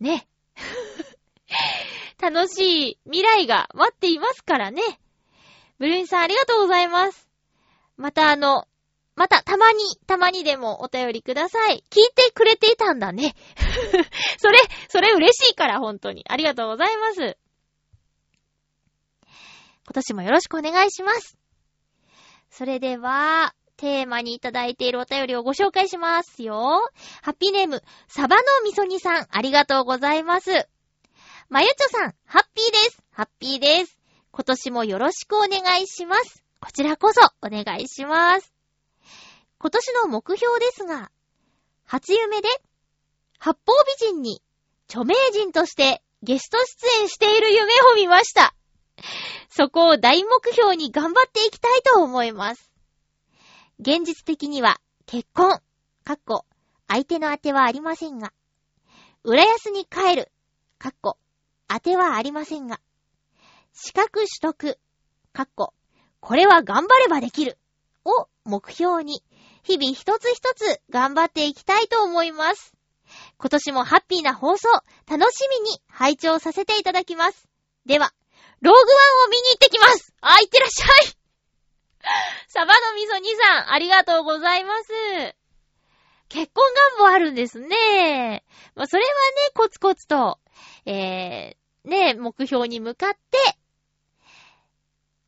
[0.00, 0.28] う、ね。
[2.20, 4.82] 楽しい未来が待っていますからね。
[5.78, 7.28] ブルーンさんありがとうございます。
[7.96, 8.66] またあの、
[9.14, 11.82] またたまに、たまにでもお便りください。
[11.90, 13.34] 聞いてくれていたんだね。
[14.38, 16.24] それ、それ嬉しいから、本当に。
[16.28, 17.38] ありがとうございます。
[19.86, 21.38] 今年もよろしくお願いします。
[22.50, 26.80] それでは、テーマにいただいているお便りをご紹介しますよ。
[27.22, 30.50] ハッピーネーム、サバのみそ煮さん、ありがとうございます。
[31.48, 33.02] まゆちょさん、ハッピーです。
[33.10, 33.96] ハッピーです。
[34.32, 36.42] 今年もよろしくお願いします。
[36.60, 38.52] こちらこそお願いします。
[39.58, 41.10] 今年の目標ですが、
[41.84, 42.48] 初夢で、
[43.38, 44.42] 八方美人に
[44.88, 48.54] 著名人としてゲスト出演している夢を見ました。
[49.48, 52.75] そこを大目標に頑張っていきたいと思います。
[53.78, 55.60] 現実的には結婚、
[56.04, 56.46] かっこ、
[56.88, 58.32] 相手の当てはありませんが、
[59.22, 60.32] 浦安に帰る、
[60.78, 61.18] かっこ、
[61.68, 62.80] 当てはありませんが、
[63.72, 64.78] 資格取得、
[65.32, 65.74] かっこ、
[66.20, 67.58] これは頑張ればできる、
[68.04, 69.22] を目標に、
[69.62, 72.72] 日々一つ一つ頑張っていきたいと思います。
[73.36, 74.68] 今年もハッピーな放送、
[75.06, 77.48] 楽しみに拝聴させていただきます。
[77.84, 78.12] では、
[78.60, 80.14] ローグワンを見に行ってきます。
[80.20, 81.15] あ、行ってらっしゃい。
[82.48, 85.36] サバのみそ兄さん、ありがとうございます。
[86.28, 86.64] 結婚
[86.98, 88.44] 願望あるんですね。
[88.74, 89.14] まあ、それはね、
[89.54, 90.38] コツコツと、
[90.84, 93.58] えー、ね、目標に向かって、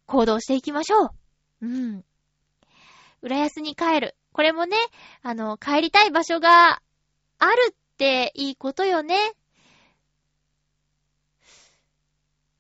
[0.07, 1.11] 行動していきましょう。
[1.63, 2.05] うん。
[3.23, 4.17] 浦安に帰る。
[4.33, 4.77] これもね、
[5.23, 6.81] あの、帰りたい場所が
[7.39, 9.17] あるっていいことよね。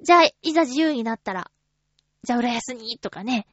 [0.00, 1.50] じゃあ、いざ自由になったら、
[2.22, 3.46] じゃあ浦安に、とかね。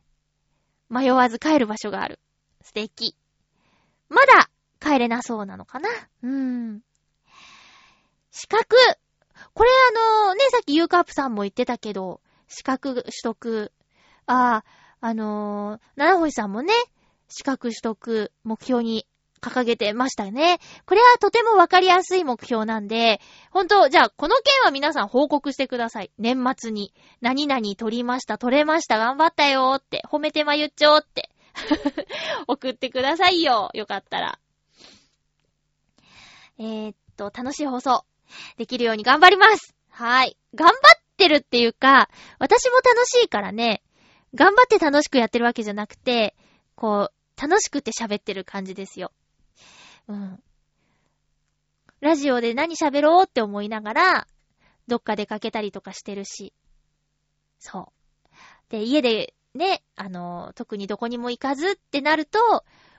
[0.95, 2.19] 迷わず帰る場所がある。
[2.63, 3.15] 素敵。
[4.07, 5.89] まだ帰れなそうなのかな？
[6.23, 6.81] うーん。
[8.31, 8.75] 資格。
[9.53, 13.73] これあの、ね、さっきユーカープさんも言ってたけど、資格取得。
[14.25, 14.65] ああ、
[15.01, 16.73] あのー、七星さんもね、
[17.27, 19.05] 資格取得目標に
[19.45, 20.59] 掲げてましたよね。
[20.85, 23.21] これはとてもわかりやすい目標なんで、
[23.51, 26.11] 本当じゃあ、この件は皆さん報告してください。
[26.17, 26.93] 年末に。
[27.21, 31.29] 何々取りました、取れました、頑張ったよーって、褒めてまゆっちょーって。
[32.47, 33.69] 送ってくださいよ。
[33.73, 34.39] よかったら。
[36.57, 38.05] えー、っと、楽しい放送。
[38.57, 39.75] できるように頑張ります。
[39.89, 40.37] はい。
[40.55, 43.83] 頑張ってるっていうか、私も楽しいからね、
[44.33, 46.35] 頑張って楽しくやってるわけじゃなくて、
[46.75, 49.11] こう、楽しくて喋ってる感じですよ。
[50.07, 50.43] うん。
[52.01, 54.27] ラジオで何喋ろうって思いながら、
[54.87, 56.53] どっか出かけたりとかしてるし。
[57.59, 58.35] そう。
[58.69, 62.39] で、家でね、あの、特にどこにも行かずってなると、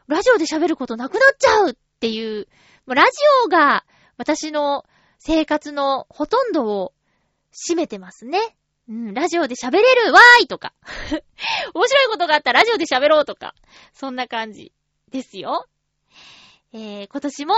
[0.09, 2.49] ラジオで喋ることなくなっちゃうっていう、
[2.87, 3.11] もうラジ
[3.45, 3.85] オが
[4.17, 4.85] 私の
[5.19, 6.93] 生活のほとんどを
[7.53, 8.57] 占めてますね。
[8.89, 10.73] うん、ラジオで喋れるわーいとか。
[11.75, 13.55] 面白いことがあったらラジオで喋ろうとか。
[13.93, 14.73] そんな感じ
[15.11, 15.67] ですよ。
[16.73, 17.55] えー、今年も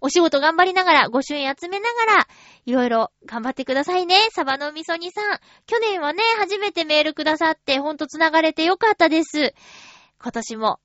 [0.00, 2.28] お仕事頑張りながら、ご朱印集めながら、
[2.66, 4.16] いろいろ頑張ってくださいね。
[4.30, 5.38] サバのみそにさん。
[5.66, 9.54] 去年はね、初めてメールくださって、ほんと繋がれてよかったです。
[10.22, 10.80] 今年も、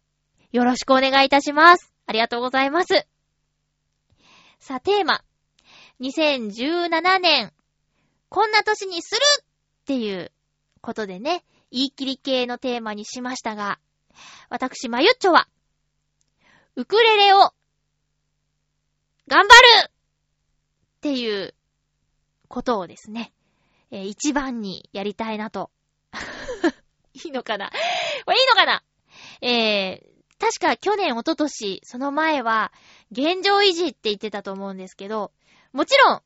[0.52, 1.94] よろしくお願いいたします。
[2.06, 3.08] ありがとうございます。
[4.60, 5.22] さあ、テーマ。
[6.02, 7.54] 2017年、
[8.30, 9.46] こんな年にするっ
[9.86, 10.32] ていう
[10.82, 13.80] ことでね、言い切り系のテーマにしましたが、
[14.50, 15.48] 私、まゆっちょは、
[16.78, 17.54] ウクレレを
[19.30, 19.56] 頑張
[19.86, 19.88] る！
[19.88, 19.92] っ
[21.00, 21.54] ていう
[22.50, 23.32] ことをですね、
[23.92, 25.72] えー、一番にやりたいなと。
[27.14, 27.72] いいのかな？
[28.26, 28.84] これいいのかな？
[29.42, 32.74] えー、確か去年、一昨年、その前は、
[33.10, 35.32] 現状維持って言ってたと思うんですけど、
[35.72, 36.22] もちろん、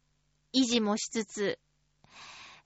[0.56, 1.60] 維持もしつつ、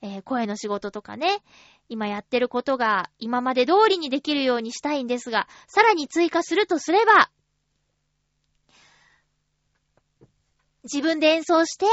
[0.02, 1.44] えー、声の仕事とかね、
[1.90, 7.30] 今やってることが今まで通りにできるようにしたいんですが、さらに追加するとすれば、
[10.84, 11.86] 自分で演奏して、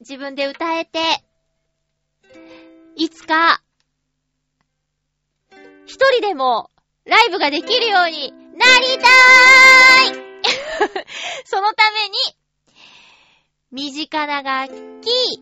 [0.00, 0.98] 自分で歌えて、
[2.96, 3.62] いつか、
[5.86, 6.70] 一人でも
[7.04, 11.04] ライブができるようになりたーい
[11.46, 12.14] そのために、
[13.70, 15.40] 身近な楽器、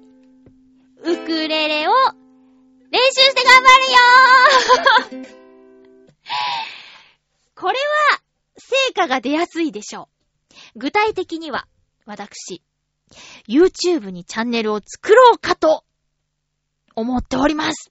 [1.05, 1.93] ウクレレを
[2.91, 3.79] 練習して頑張
[5.11, 5.43] るよー
[7.57, 7.79] これ
[8.11, 8.23] は、
[8.59, 10.22] 成果が出やすいでしょう。
[10.76, 11.66] 具体的には、
[12.07, 12.62] 私、
[13.48, 15.84] YouTube にチャンネルを作ろうかと、
[16.94, 17.90] 思っております。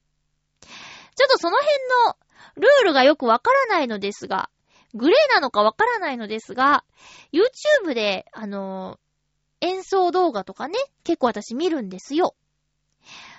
[1.16, 2.18] ちょっとその辺の
[2.56, 4.50] ルールがよくわからないのですが、
[4.94, 6.84] グレーなのかわからないのですが、
[7.32, 12.36] YouTube で、あのー、演奏動画とかね、結構私見るんですよ。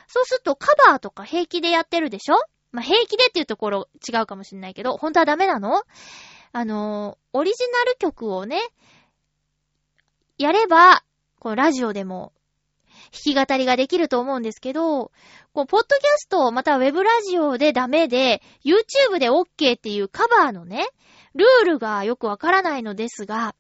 [0.09, 2.35] そうするとカバーとか平気でやってるでしょ？
[2.73, 5.83] まあ、平気でっていうところ違うかもしんないけど、本当はダメなの？
[6.53, 8.61] あのー、オリジナル曲をね、
[10.39, 11.05] やれば、
[11.39, 12.33] このラジオでも
[13.13, 15.13] 弾き語りができると思うんですけど、
[15.53, 20.87] こう、ポッドキャスト、またウェブラジオでダメで、YouTube で OK っていうカバーのね、
[21.35, 23.55] ルールがよくわからないのですが、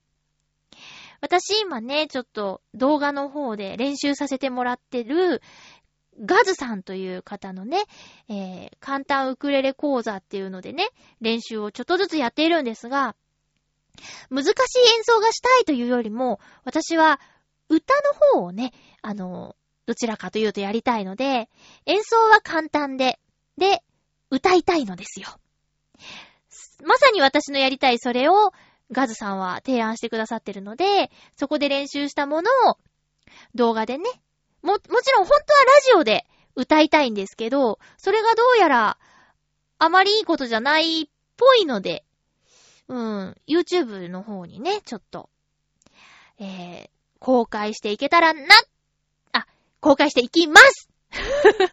[1.20, 5.40] 私今ね、ちょっと動画の方で練習させてもらってる、
[6.24, 7.84] ガズさんという方のね、
[8.28, 10.88] えー、簡単ウクレレ講座っていうのでね、
[11.20, 13.14] 練習をちょっとずつやっているんですが、
[14.30, 17.20] 難しい演奏がしたいというよりも、私は
[17.68, 18.72] 歌の方をね、
[19.03, 21.49] あの、どちらかというとやりたいので、
[21.86, 23.18] 演奏は簡単で、
[23.59, 23.82] で、
[24.30, 25.28] 歌いたいのですよ。
[26.84, 28.53] まさに私のやりたいそれを
[28.90, 32.78] ガズさんは提案してくださってるので、そこで練習したものを
[33.55, 34.05] 動画でね、
[34.62, 38.99] も、もちろん本当はラジオで歌いたいんですけど、それがどうやら
[39.78, 42.05] あまりいいことじゃないっぽいので、
[42.89, 45.28] うん、YouTube の方にね、ちょっと、
[46.39, 48.41] えー、公開していけたらな、
[49.33, 49.47] あ、
[49.80, 50.89] 公開していきます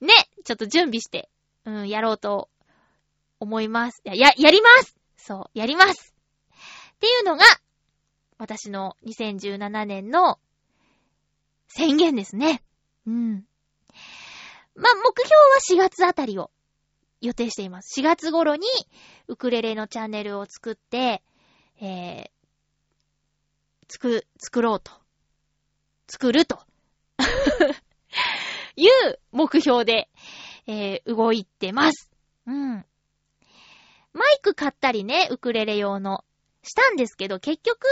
[0.00, 0.14] ね、
[0.44, 1.28] ちょっと準備して、
[1.64, 2.48] うん、やろうと
[3.40, 4.00] 思います。
[4.04, 6.14] や、や、やりますそう、やります
[6.94, 7.44] っていうのが、
[8.38, 10.38] 私の2017年の
[11.68, 12.62] 宣言ですね。
[13.06, 13.44] うん。
[14.74, 16.50] まあ、目標は4月あたりを
[17.20, 18.00] 予定しています。
[18.00, 18.66] 4月頃に
[19.28, 21.22] ウクレレのチャンネルを作って、
[21.80, 22.30] えー、
[23.88, 24.92] 作、作ろうと。
[26.08, 26.58] 作ると。
[28.76, 30.08] いう目標で、
[30.66, 32.10] えー、動いてます。
[32.46, 32.84] うん。
[34.12, 36.24] マイク買ったりね、ウクレレ用の、
[36.62, 37.86] したんですけど、結局、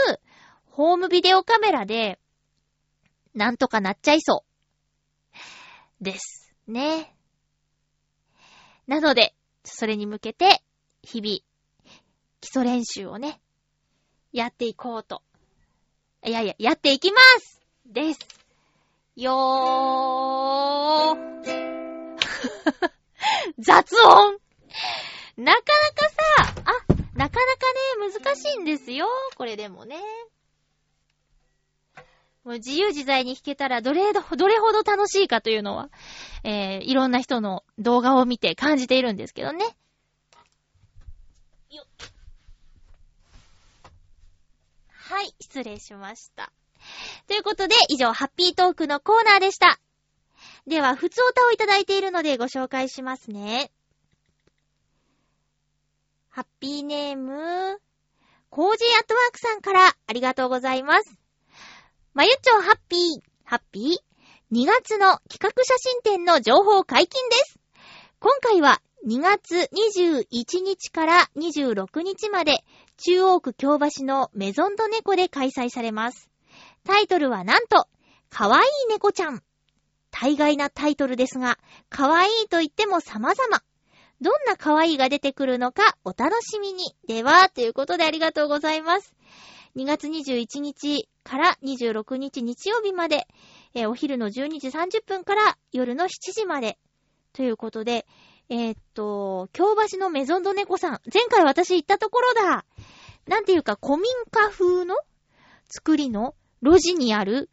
[0.65, 2.19] ホームビデオカメラで、
[3.33, 4.45] なんとかなっちゃいそ
[6.01, 6.03] う。
[6.03, 6.53] です。
[6.67, 7.13] ね。
[8.89, 10.63] なので、それに向けて、
[11.03, 11.37] 日々、
[12.41, 13.39] 基礎練習をね、
[14.33, 15.21] やっていこうと。
[16.25, 18.19] いやいや、やっていきますです。
[19.15, 21.15] よー。
[23.59, 24.39] 雑音
[25.37, 26.71] なかなかさ、あ、
[27.15, 29.07] なかなかね、難しいんですよ。
[29.37, 29.97] これでもね。
[32.43, 35.89] もう自由自在に弾けたらどれど、どれほど楽しいかというのは、
[36.43, 39.65] えー、いろんな人の動画を見て感じているんですけどね。
[41.69, 41.85] よ
[45.09, 46.51] はい、失礼しました。
[47.27, 49.79] ということで、以上、ハッピートークのコーナーでした。
[50.65, 53.71] では、普通歌をいただいているのでご紹介しますね。
[56.29, 57.81] ハッピーネーム、
[58.49, 61.18] コージーアットワークさんからありがとうございます。
[62.19, 62.99] まゆちょハッピー、
[63.45, 67.59] ハッピー ?2 月の企画写真展の情報解禁です。
[68.19, 72.57] 今回は2月21日から26日まで
[72.97, 76.29] 中央区京橋のメゾンドネコで開催されます。
[76.83, 77.87] タイトルはなんと、
[78.29, 79.41] かわいい猫ちゃん。
[80.11, 81.57] 大概なタイトルですが、
[81.87, 83.63] かわいいと言っても様々。
[84.19, 86.93] どんな可愛いが出てくるのかお楽しみに。
[87.07, 89.15] では、ということでありがとうございます。
[89.75, 93.27] 2月21日から26日日曜日まで、
[93.73, 96.77] えー、お昼の12時30分から夜の7時まで。
[97.33, 98.05] ということで、
[98.49, 101.01] えー、っと、京橋のメゾンド猫さん。
[101.13, 102.65] 前回私行ったところだ。
[103.27, 104.95] なんていうか、古民家風の
[105.69, 107.49] 作りの路地にある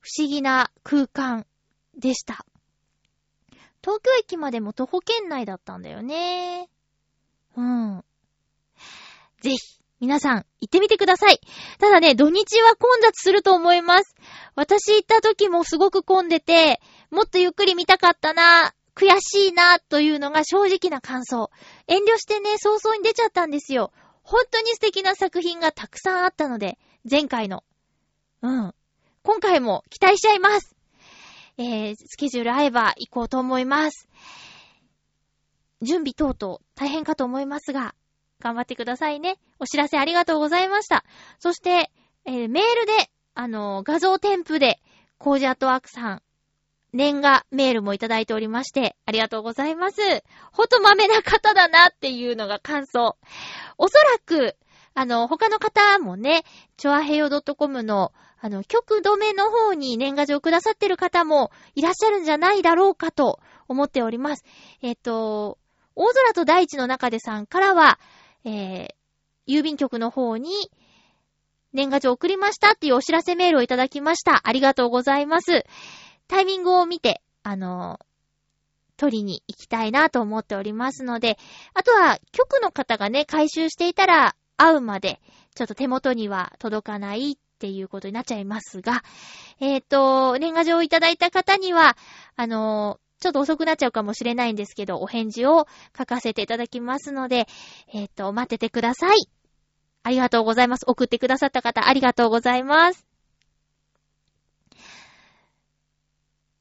[0.00, 1.46] 不思議な空間
[1.98, 2.46] でした。
[3.82, 6.70] 東京駅までも徒歩圏内だったんだよね。
[7.56, 8.04] うん。
[9.40, 9.58] ぜひ、
[10.04, 11.40] 皆さん、行ってみてください。
[11.78, 14.14] ただね、土日は混雑すると思います。
[14.54, 21.50] 私行った時もすごく混んでて、もっとゆっくり見たかったな、悔しいな、というのが正直な感想。
[21.86, 23.92] 遠慮してね、早々に出ちゃったんですよ。
[24.22, 26.76] 本当に素敵な作品がたくさんあったので、
[27.10, 27.64] 前回の。
[28.42, 28.74] うん。
[29.22, 30.76] 今回も期待しちゃいます。
[31.56, 34.06] えー、スケジュール合えば行こうと思います。
[35.80, 37.94] 準備等々大変かと思いますが、
[38.44, 39.38] 頑張ってくださいね。
[39.58, 41.02] お知らせありがとうございました。
[41.38, 41.90] そして、
[42.26, 44.80] えー、メールで、あのー、画像添付で、
[45.16, 46.22] コージアットワークさん、
[46.92, 50.02] 年賀メールもいただいておりまして、ありがとうございます。
[50.52, 53.16] ほんと豆な方だなっていうのが感想。
[53.78, 54.56] おそらく、
[54.92, 56.44] あの、他の方もね、
[56.76, 64.44] チョアヘヨ .com のあの、曲止めの方に年賀状くださってる方もいらっしゃるんじゃないだろうかと思っております。
[64.82, 65.56] えっ、と、
[65.96, 67.98] 大空と大地の中でさんからは、
[68.44, 68.88] えー、
[69.46, 70.50] 郵便局の方に
[71.72, 74.40] 年賀状送りましたっていうお知らせメールをいただきました。
[74.44, 75.64] ありがとうございます。
[76.28, 77.98] タイミングを見て、あの
[78.96, 81.38] 取りに行きたいなと思っておりますので、
[81.74, 85.20] あとは、局の方がね、回収していたら、会うまで、
[85.54, 89.02] ちょっと手元には届かないっていうことになっちゃいますが、
[89.60, 91.96] えっ、ー、と、年賀状をいただいた方には、
[92.36, 95.66] あのちょっと遅くなっちゃうかもしれないんですけど、お返事を
[95.96, 97.48] 書かせていただきますので、
[97.90, 99.30] えっ、と、待っててください。
[100.02, 100.84] ありがとうございます。
[100.86, 103.06] 送ってくださった方、ありがとうございます。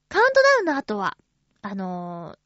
[0.07, 1.18] カウントダウンの後は、
[1.61, 2.38] あの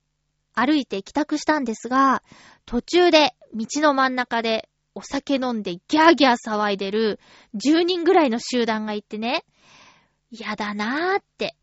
[0.55, 2.24] ー、歩いて帰宅したんですが、
[2.65, 7.20] 途中で道の真ん中でお酒飲んでギャーギャー騒いでる
[7.53, 9.45] 10人ぐらいの集団がいてね、
[10.32, 11.55] やだなーって、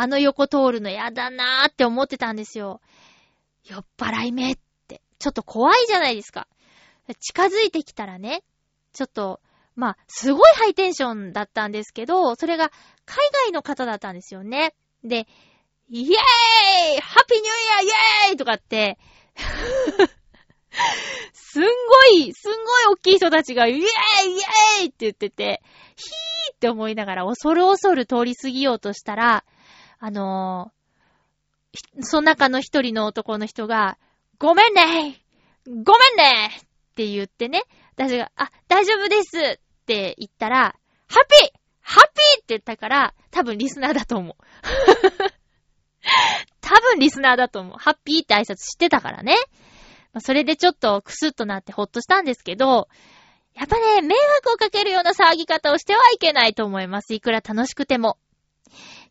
[0.00, 2.80] あの横通るのやだなーって思ってたんですよ。
[3.64, 6.46] 酔っ払い目って、ちょっと怖いじゃないですか。
[7.18, 8.44] 近づいてきたらね、
[8.92, 9.40] ちょっと、
[9.74, 12.70] まあ、すごいハイテンションだったんですけど、それが
[13.06, 14.72] 海外の方だったんですよね。
[15.02, 15.26] で、
[15.90, 17.00] イエーイ!
[17.00, 17.88] ハッピーニューイヤーイ
[18.28, 18.98] エーイとかって、
[21.32, 21.68] すんご
[22.20, 23.80] い、すんごい大きい人たちが、イエーイ!
[23.80, 25.60] イエーイって言ってて、
[25.96, 29.44] ヒーって思いながら恐る恐る通り過ぎようとしたら、
[29.98, 33.98] あのー、その中の一人の男の人が、
[34.38, 35.20] ごめんね
[35.66, 35.82] ごめん
[36.16, 37.62] ねって言ってね、
[37.96, 40.76] 私が、あ、大丈夫ですって言ったら、
[41.08, 44.36] ハッピーハッピーって言ったから、多分リスナーだと思う。
[46.60, 47.78] 多分リスナーだと思う。
[47.78, 49.36] ハッピーって挨拶してたからね。
[50.20, 52.88] それでちょっとクスッとなってほっとしたんですけど、
[53.54, 57.14] やっぱね、迷惑をかけるような騒ぎ方をしてはいけないと思います。
[57.14, 58.18] いくら楽しくても。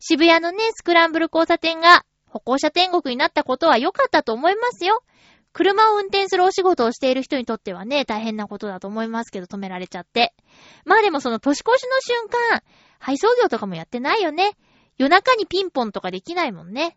[0.00, 5.02] 渋谷のね、スクランブル交差点が歩行者天国になったことは良かったと思いますよ。
[5.52, 10.34] 車を運転するお仕事をしている人にとってはね、大変なことだと思いますけど、止められちゃって。
[10.84, 12.62] まあでもその年越しの瞬間、
[12.98, 14.52] 配送業とかもやってないよね。
[14.98, 16.96] 夜中にピンポンとかできないもんね。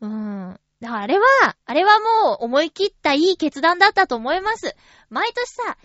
[0.00, 0.60] うーん。
[0.80, 1.26] だからあれは、
[1.64, 4.76] あれはもう思い切ったいい決断だったと思います。
[5.10, 5.76] 毎年さ、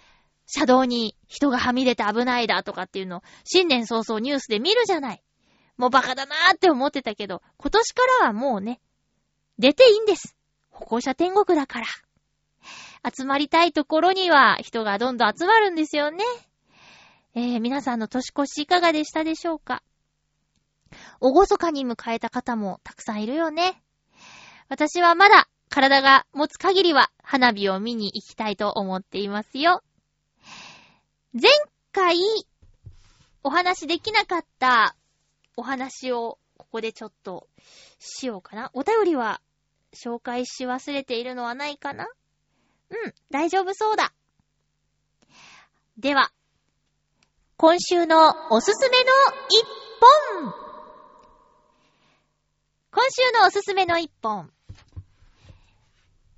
[0.46, 5.24] 車道に人がはみ出て危ないだとかっていうのを新年早々ニュースで見るじゃない。
[5.78, 8.80] もうバカだなーって思ってたけど、今年からはもうね、
[9.60, 10.36] 出ていいんです。
[10.70, 11.88] 歩行者天国だから。
[13.16, 16.24] 集まりたいところには人がどんどん集まるんですよね。
[17.36, 19.84] えー、皆さんの年越しいかがでしたでしょうか？
[21.20, 23.82] おごそかに迎えた方もたくさんいるよね。
[24.70, 29.82] 私はまだ体が持つ限りは花火を見に行きたいと思っていますよ。
[31.34, 31.52] 前
[31.92, 32.16] 回
[33.44, 34.96] お話できなかった
[35.56, 37.48] お話をここでちょっと
[38.00, 38.72] しようかな。
[38.74, 39.42] お便りは
[39.94, 42.08] 紹介し忘れているのはないかな？
[42.90, 44.14] うん、大丈夫そうだ。
[45.98, 46.32] では、
[47.58, 49.12] 今週のおすすめの
[49.50, 49.64] 一
[50.42, 50.54] 本
[52.92, 54.52] 今週のおすすめの一本。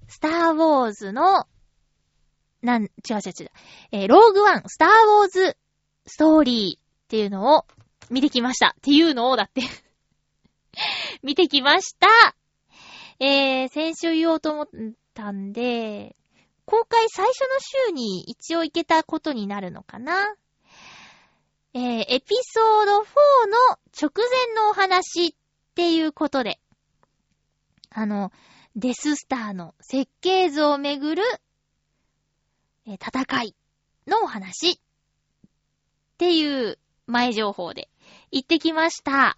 [0.07, 1.47] スターウォーズの、
[2.61, 3.51] なん、違う違う違う。
[3.91, 5.57] えー、ローグワン、スターウォーズ
[6.05, 7.65] ストーリーっていうのを
[8.09, 8.75] 見てきました。
[8.77, 9.61] っていうのをだって
[11.23, 12.07] 見てきました。
[13.19, 14.67] えー、先週言おうと思っ
[15.13, 16.15] たんで、
[16.65, 17.47] 公開最初の
[17.87, 20.35] 週に一応行けたことになるのかな。
[21.73, 23.05] えー、エピソード4の
[24.01, 24.11] 直
[24.47, 25.33] 前のお話っ
[25.75, 26.59] ていうことで、
[27.89, 28.31] あの、
[28.75, 31.23] デススターの設計図をめぐる、
[32.87, 33.55] えー、戦い
[34.07, 34.77] のお話っ
[36.17, 37.89] ていう前情報で
[38.35, 39.37] 行ってきました。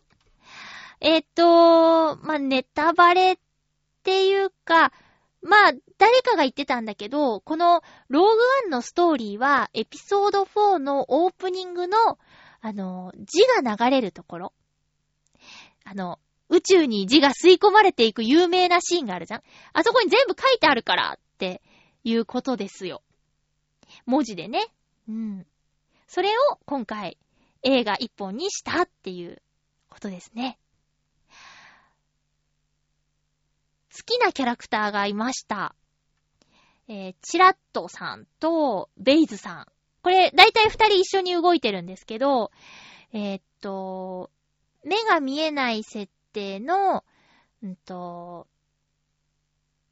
[1.01, 3.37] えっ、と、まあ、ネタバレっ
[4.01, 4.91] ていうか、
[5.43, 8.33] まあ、誰かが言ってたんだけど、このローグワ
[8.65, 11.97] ンのストーリーは、エピソード4のオープニングの、
[12.59, 14.53] あの、字が流れるところ。
[15.83, 16.17] あの、
[16.49, 19.41] 宇宙に字が吸い込まれていく有名なシーンがあるじゃん
[19.73, 21.61] あそこに全部書いてあるからって
[22.03, 23.03] いうことですよ。
[24.07, 24.65] 文字でね。
[25.07, 25.45] うん。
[26.07, 27.17] それを今回
[27.63, 29.41] 映画一本にしたっていう
[29.89, 30.57] ことですね。
[33.95, 35.75] 好きなキャラクターがいました。
[36.87, 39.67] えー、チラットさんとベイズさん。
[40.03, 42.51] これ、だいたい二人一緒に動いてるんですけど、
[43.11, 44.29] えー、っと、
[44.83, 47.03] 目が見えない設定の、
[47.63, 48.47] うんと、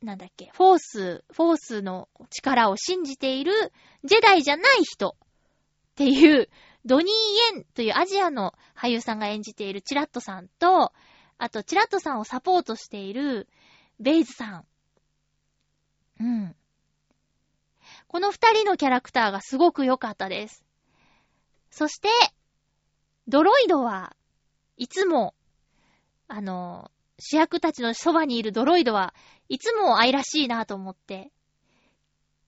[0.02, 5.14] なんだっけ、フォース、フォースの力を信じているジェダイじゃない人っ
[5.96, 6.48] ていう、
[6.86, 10.94] ドニー・イエンというアジアの俳優さんが演じているチラットさんと、
[11.38, 13.48] あと、チラットさんをサポートしている
[14.00, 14.66] ベイズさん。
[16.20, 16.56] うん。
[18.08, 20.64] この二人のキャラクターがすごく良かったです。
[21.72, 22.08] そして、
[23.28, 24.16] ドロイドは
[24.78, 25.34] いつも、
[26.28, 29.14] あの、主役たちのそばにいるドロイドは
[29.50, 31.32] いつも愛らしいなと思って、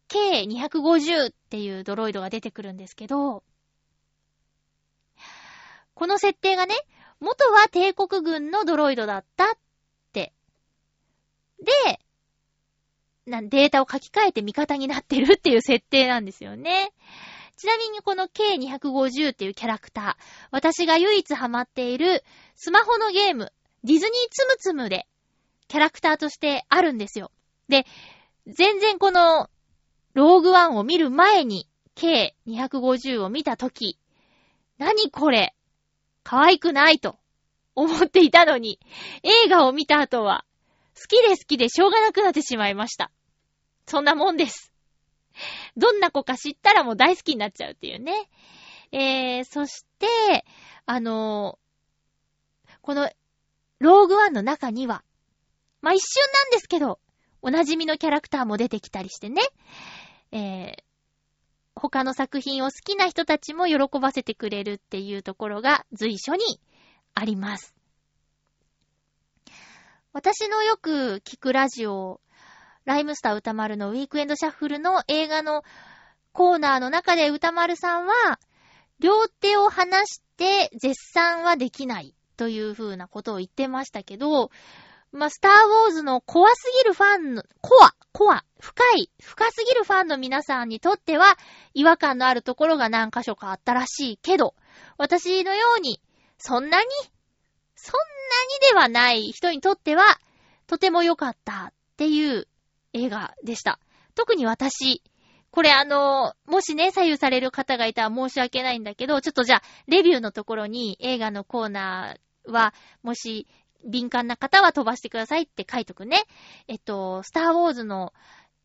[0.10, 3.44] K250 っていうドロイドが出てくるんですけど、
[5.98, 6.76] この設定がね、
[7.20, 9.48] 元は帝国軍のドロイドだったっ
[10.14, 10.32] て
[11.60, 12.00] で、
[13.26, 16.94] データを書き換えて味方になってるっていう設定なんですよね。
[17.56, 22.24] ちなみにこの K250 っていうキャラクター、私が唯一ハマっている
[22.54, 23.52] スマホのゲーム、
[23.84, 25.08] ディズニーつむつむで
[25.68, 27.32] キャラクターとしてあるんですよ。
[27.70, 27.88] で、
[28.46, 29.50] 全然この
[30.14, 33.98] ローグワンを見る前に K250 を見たとき、
[34.78, 35.56] 何これ
[36.28, 37.18] 可愛くないと
[37.74, 38.82] 思っていたのに、
[39.24, 40.44] 映画を見た後は
[40.94, 43.12] 好きで好きでしょうがなくなってしまいました。
[43.86, 44.74] そんなもんです。
[45.78, 48.30] どんな子か知ったらもう大好きになっちゃうっていうね。
[48.92, 50.44] えー、そして、
[50.86, 53.10] あのー、この、
[53.80, 55.06] ローグワンの中には、
[55.80, 57.00] まあ、一瞬なんですけど、
[57.42, 59.42] おなじみのキャラクターも出てきたりしてね。
[60.34, 60.84] えー、
[61.80, 66.60] 他の作品を好きな人たちも喜ばせてくれるっていうところが随所に
[67.14, 67.74] あります。
[70.14, 72.22] 私のよく聞くラジオ、
[72.86, 75.64] ライムスター歌丸のウィークエンドシャッフルの映画の
[76.32, 78.40] コーナーの中で歌丸さんは、
[79.00, 84.50] 両手を離して絶賛はできないという風なことを言ってましたけど、
[85.12, 91.38] まあ、スターウォーズの怖すぎるファンの、コア、コア、深い、深すぎるファンの皆さんにとっては、
[91.74, 94.56] 違和感のあるところが何箇所かあったらしいけど、
[94.98, 96.02] 私のように、
[96.38, 96.88] そんなに
[97.78, 98.00] そんな
[98.68, 100.04] にではない人にとっては、
[100.66, 102.48] とても良かったっていう
[102.94, 103.80] 映画でした。
[104.16, 105.04] 特に私、
[105.52, 113.48] これあの、もしね、左右される方がいたら申し訳ないんだけど、ちょっとじゃあ、レビューのところに映画のコーナーは、もし、
[113.86, 116.24] 敏感な方は飛ばしてくださいって書いとくね。
[116.68, 118.14] えっと、スターウォーズの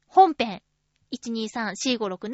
[0.07, 0.63] 本編、
[1.13, 2.31] 1234567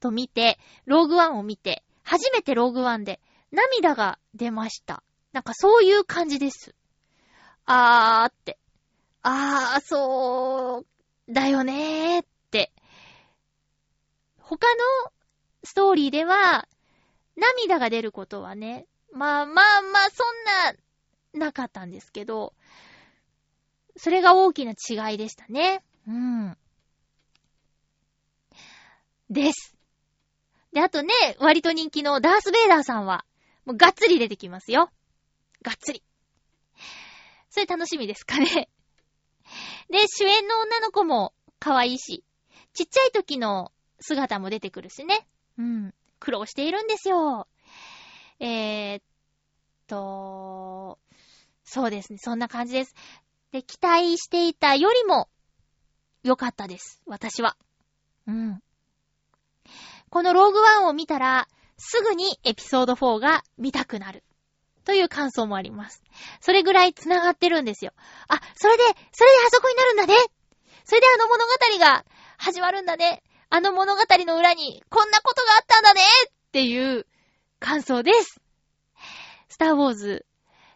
[0.00, 3.20] と見て、ローグワンを見て、初めてローグワンで
[3.52, 5.02] 涙が出ました。
[5.32, 6.74] なんかそういう感じです。
[7.66, 8.58] あーって。
[9.22, 10.84] あー、そ
[11.28, 12.72] うだよねーって。
[14.38, 15.12] 他の
[15.62, 16.66] ストーリーでは、
[17.36, 20.74] 涙が出ることはね、まあまあまあ、そんな、
[21.32, 22.54] なかったんですけど、
[23.96, 25.82] それが大きな違いでしたね。
[26.06, 26.56] うん。
[29.28, 29.76] です。
[30.72, 33.24] で、あとね、割と人気のダース・ベイダーさんは、
[33.64, 34.90] もうがっつり出てきますよ。
[35.62, 36.02] がっつり。
[37.50, 38.68] それ楽しみですかね。
[39.90, 42.24] で、主演の女の子も可愛いし、
[42.72, 45.26] ちっちゃい時の姿も出てくるしね。
[45.58, 45.94] うん。
[46.20, 47.48] 苦労しているんですよ。
[48.38, 49.02] えー、っ
[49.86, 50.98] と、
[51.70, 52.18] そうですね。
[52.18, 52.94] そんな感じです。
[53.52, 55.28] で、期待していたよりも
[56.24, 57.00] 良かったです。
[57.06, 57.56] 私は。
[58.26, 58.60] うん。
[60.10, 61.46] このローグワンを見たら、
[61.78, 64.24] すぐにエピソード4が見たくなる。
[64.84, 66.02] という感想もあります。
[66.40, 67.92] それぐらい繋がってるんですよ。
[68.26, 70.14] あ、それで、それであそこになるんだね
[70.84, 72.04] それであの物語が
[72.36, 77.06] 始まるんだねあの物語の裏にこんなことがあったんだねっていう
[77.60, 78.40] 感想です。
[79.48, 80.26] スターウォーズ、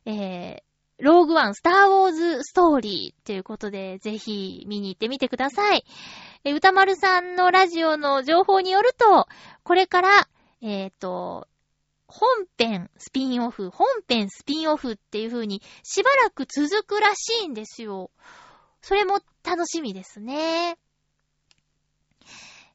[0.05, 0.63] えー、
[0.99, 5.85] ローグワンスターウォーズストーリーということで、ぜひ見に行ってみてください。
[6.45, 9.27] え、歌丸さんのラジオの情報によると、
[9.63, 10.29] これから、
[10.61, 11.49] えっ、ー、と、
[12.07, 18.11] 本編スピンオフ、本編スピンオフっていう風にしばらく続くらしいんですよ。
[18.81, 20.79] それも楽しみですね。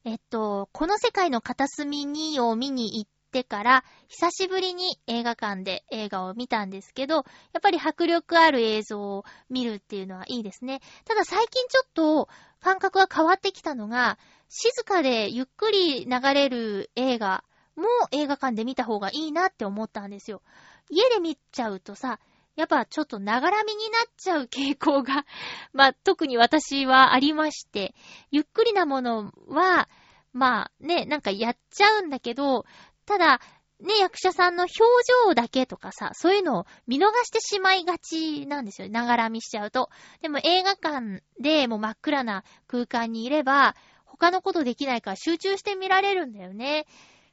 [0.04, 7.22] えっと、この世界の片隅にを見に行ってから、久しぶりに映画館で映画を見たんですけど、や
[7.58, 10.80] っぱり迫力ある映像を見るっていうのはいいですね。
[11.04, 12.28] ただ最近ちょっと
[12.60, 14.18] 感覚が変わってきたのが、
[14.48, 17.44] 静かでゆっくり流れる映画
[17.76, 20.42] も映画館で見た方がいいなって思ったんですよ。
[20.90, 22.18] 家で見ちゃうとさ、
[22.56, 25.24] やっぱちょっとながらみになっちゃう傾向が
[25.72, 27.94] まあ、特に私はありまして、
[28.30, 29.88] ゆっくりなものは、
[30.32, 32.64] まあね、なんかやっちゃうんだけど、
[33.10, 33.40] ただ、
[33.80, 34.78] ね、役者さんの表
[35.26, 38.88] 情だけとかさ、そういうのを見逃してしまいがちなんですよ。
[38.88, 39.90] ながらみしちゃうと。
[40.22, 46.86] でも映画館でもう真っ暗な空間にいれば、他のことできないから集中して見られるんだよね。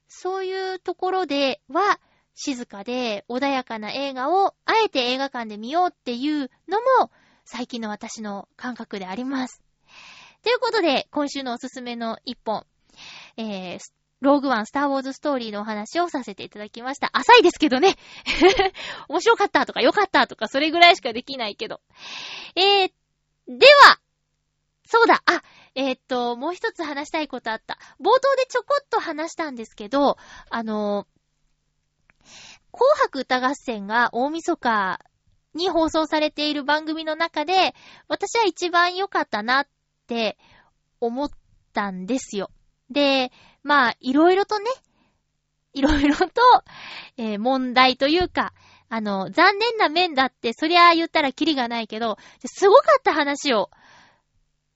[0.08, 2.00] そういうところでは、
[2.34, 7.12] 静かで穏やかな映画を、あえて映画館で見ようっていうのも、
[7.46, 9.62] 最近の私の感覚であります。
[10.42, 12.66] ということで、今週のおすすめの一本、
[13.38, 13.80] えー、
[14.20, 17.10] ローグワン、スターウォーズストーリーのお話をさせていただきました。
[17.14, 17.96] 浅いですけどね。
[19.10, 21.82] 面白かったとか良かったとか、それぐらいしかできないけど。
[22.56, 22.92] えー、
[23.48, 24.00] では、
[24.86, 25.44] そうだ、あ、
[25.76, 27.78] えー、っと、もう一つ話したいことあった。
[28.00, 30.18] 冒頭でちょこっと話したんですけど、
[30.50, 31.08] あの、
[32.72, 35.00] 紅白歌合戦が大晦日
[35.54, 37.76] に放送されている番組の中で、
[38.08, 39.68] 私は一番良かったなっ
[40.08, 40.38] て
[41.00, 41.30] 思っ
[41.74, 42.50] たんですよ。
[42.90, 43.32] で、
[43.64, 44.66] まあ、いろいろとね、
[45.74, 46.28] いろいろと、
[47.18, 48.54] えー、問題というか、
[48.90, 53.70] あの、残念な面だって、そりゃ言ったらキリがないけど、すごかった話を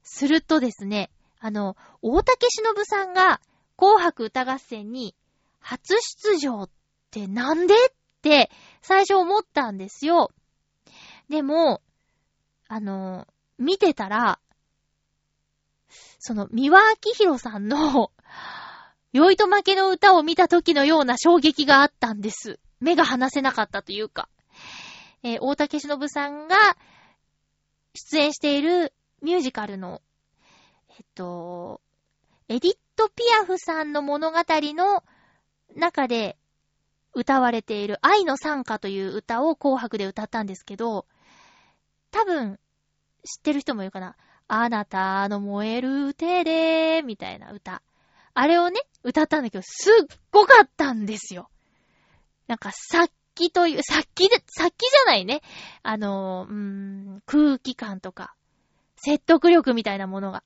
[0.04, 1.10] するとですね、
[1.40, 3.42] あの、大竹しのぶさんが
[3.78, 5.16] 紅白歌合戦に
[5.60, 6.70] 初出場っ
[7.10, 7.78] てなんでっ
[8.22, 8.52] て
[8.82, 10.32] 最初思ったんですよ。
[11.30, 11.82] でも、
[12.68, 14.40] あの、見てたら、
[16.20, 18.12] その、三輪明宏さんの、
[19.14, 22.60] 酔いと負けの歌を見た時のような衝撃があったんです。
[22.80, 24.30] 目が離せなかったというか。
[25.24, 26.56] えー、大竹しのぶさんが
[27.94, 30.02] 出演しているミュージカルの、
[30.90, 31.82] えっと、
[32.48, 35.04] エディット・ピアフさんの物語の
[35.76, 36.38] 中で
[37.14, 41.06] 歌われている愛の賛歌という歌を紅白で歌ったんですけど、
[42.10, 42.60] 多分、
[43.24, 44.16] 知ってる人もいるかな。
[44.54, 47.82] あなたの燃える手で、みたいな歌。
[48.34, 51.50] あれをね、歌ったんだけど、すっごかったんですよ。
[52.48, 55.42] なんか、殺気という、殺気で、殺気じゃないね。
[55.84, 58.36] あの、うーん、空気感とか、
[58.98, 60.44] 説得力みたいなものが。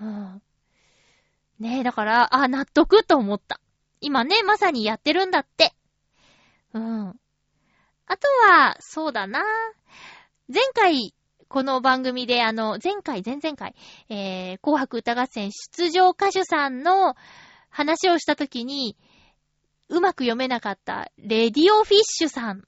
[0.00, 0.42] うん。
[1.58, 3.60] ねえ、だから、あ、納得と思った。
[4.00, 5.74] 今ね、まさにやってるんだって。
[6.72, 7.08] うん。
[8.06, 9.42] あとは、そうだな。
[10.46, 11.14] 前回、
[11.50, 13.74] この番組で、あの、前回、前々回、
[14.08, 17.16] えー、紅白歌合戦出場歌手さんの
[17.70, 18.96] 話をしたときに、
[19.88, 22.62] うまく読めなかった、レディオフィッシュさん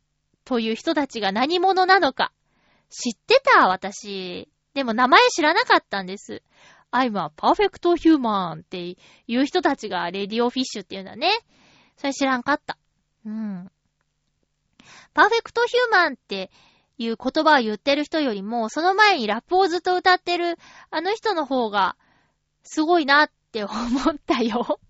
[0.45, 2.33] という人たちが何者なのか、
[2.91, 4.49] 知ってた、私。
[4.75, 6.43] でも名前知らなかったんです。
[6.91, 8.97] I'm a perfect human って
[9.29, 11.31] いう人たちがレディオフィッシュっていうんだね。
[11.97, 12.77] それ知らんかった。
[13.25, 13.71] うん。
[15.15, 16.51] パーフェクトヒューマンって
[17.03, 20.57] いう言葉を言ってる人よりも、その前にラップをずっと歌ってる
[20.91, 21.97] あの人の方が
[22.63, 24.81] すごいなって思ったよ。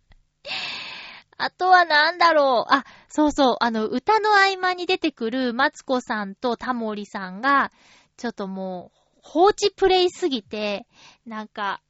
[1.37, 2.73] あとはなんだろう。
[2.73, 3.57] あ、そうそう。
[3.61, 7.73] あの、歌の合間に出てくるマツコさんとタモリさんが、
[8.17, 10.87] ちょっともう、放置プレイすぎて、
[11.27, 11.81] なんか、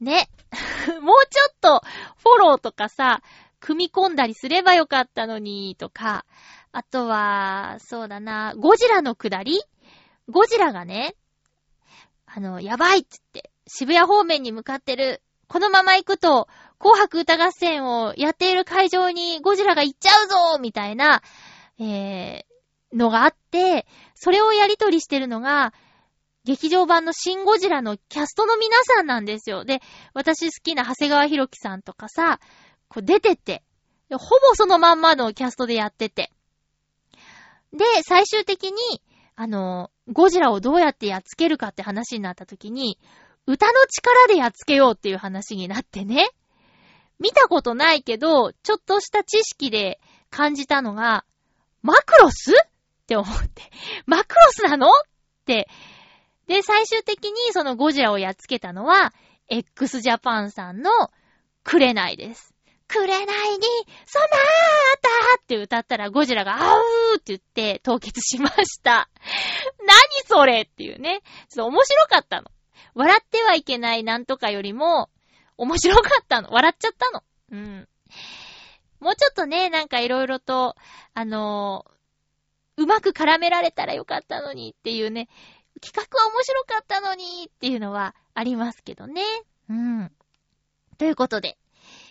[0.00, 0.30] ね。
[1.02, 1.82] もうちょっと、
[2.22, 3.22] フォローとかさ、
[3.60, 6.24] 組み込んだりすればよかったのに、とか。
[6.72, 9.60] あとは、そうだな、ゴジラのくだり？
[10.28, 11.16] ゴジラがね、
[12.26, 15.22] あの、やばいっつって、渋谷方面に向かってる。
[15.48, 16.46] このまま行くと、
[16.78, 21.22] 紅白歌合戦をやっている会場にゴジラが行っちゃうぞみたいな、
[21.80, 25.74] えー、のがあって、それをやりとりしてるのが、
[26.44, 29.64] 劇場版のシン・ゴジラのキャストの皆さんなんですよ。
[29.64, 29.80] で、
[30.14, 32.38] 私好きな長谷川博樹さんとかさ、
[32.88, 33.62] こう出てて、
[34.10, 36.32] ほぼそのまんまのキャストでやってて。
[37.72, 39.02] で、最終的に、
[39.36, 42.98] あの、ゴジラをどうやってやっつけるかって話になった時に、
[43.46, 46.30] 歌の力でやっつけようっていう話になってね。
[47.18, 50.00] 見たことないけど、ちょっとした知識で
[50.30, 51.24] 感じたのが、
[51.82, 52.52] マクロス？
[52.52, 52.54] っ
[53.06, 53.62] て思って。
[54.06, 54.88] マクロスなの？
[54.88, 54.90] っ
[55.46, 55.68] て。
[56.46, 59.12] で、最終的にそのゴジラをやっつけたのは、
[59.48, 60.90] x ジャパンさんの
[61.64, 62.54] くれないです。
[62.90, 63.60] くれないに、
[64.04, 64.28] そなー
[65.00, 69.08] たーって歌ったらゴジラがあうーって言って凍結しました。
[69.86, 71.22] 何それっていうね。
[71.48, 72.50] ちょっと面白かったの。
[72.94, 75.08] 笑ってはいけないなんとかよりも、
[75.56, 76.50] 面白かったの。
[76.50, 77.22] 笑っちゃったの。
[77.52, 77.88] うん。
[78.98, 80.74] もうちょっとね、なんかいろいろと、
[81.14, 85.28] あのー、うまく絡められたらよかったのにっていうね、
[85.80, 89.22] 企画は面白かったのにっていうのはありますけどね。
[89.68, 90.12] うん。
[90.98, 91.56] ということで、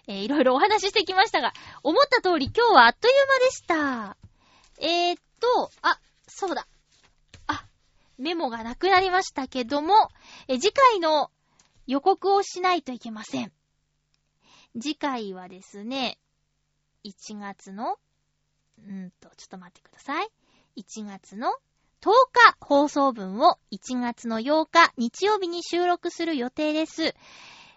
[0.10, 1.54] えー、いろいろお話ししてきましたが、
[1.84, 4.18] 思った通り今日はあっという間でした。
[4.80, 6.68] えー、っと、あ、そうだ。
[7.46, 7.64] あ、
[8.18, 10.10] メモがなくなりましたけども、
[10.48, 11.30] え次回の
[11.86, 13.52] 予告をしないといけません。
[14.74, 16.18] 次回はですね、
[17.06, 18.00] 1月の、
[18.80, 20.30] うんと、ちょっと待ってください。
[20.76, 21.54] 1月の
[22.02, 27.14] 10日放送分を1月の8日日曜日に収録する予定です。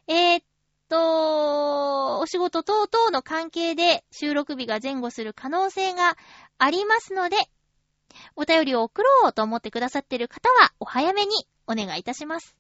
[0.07, 0.45] えー、っ、
[2.23, 6.17] お仕事等々の関係で収録日が前後する可能性が
[6.57, 7.37] ありますので、
[8.37, 11.33] お便りを送ろうと思ってくださっている方はお早めに
[11.67, 12.57] お願いいたします。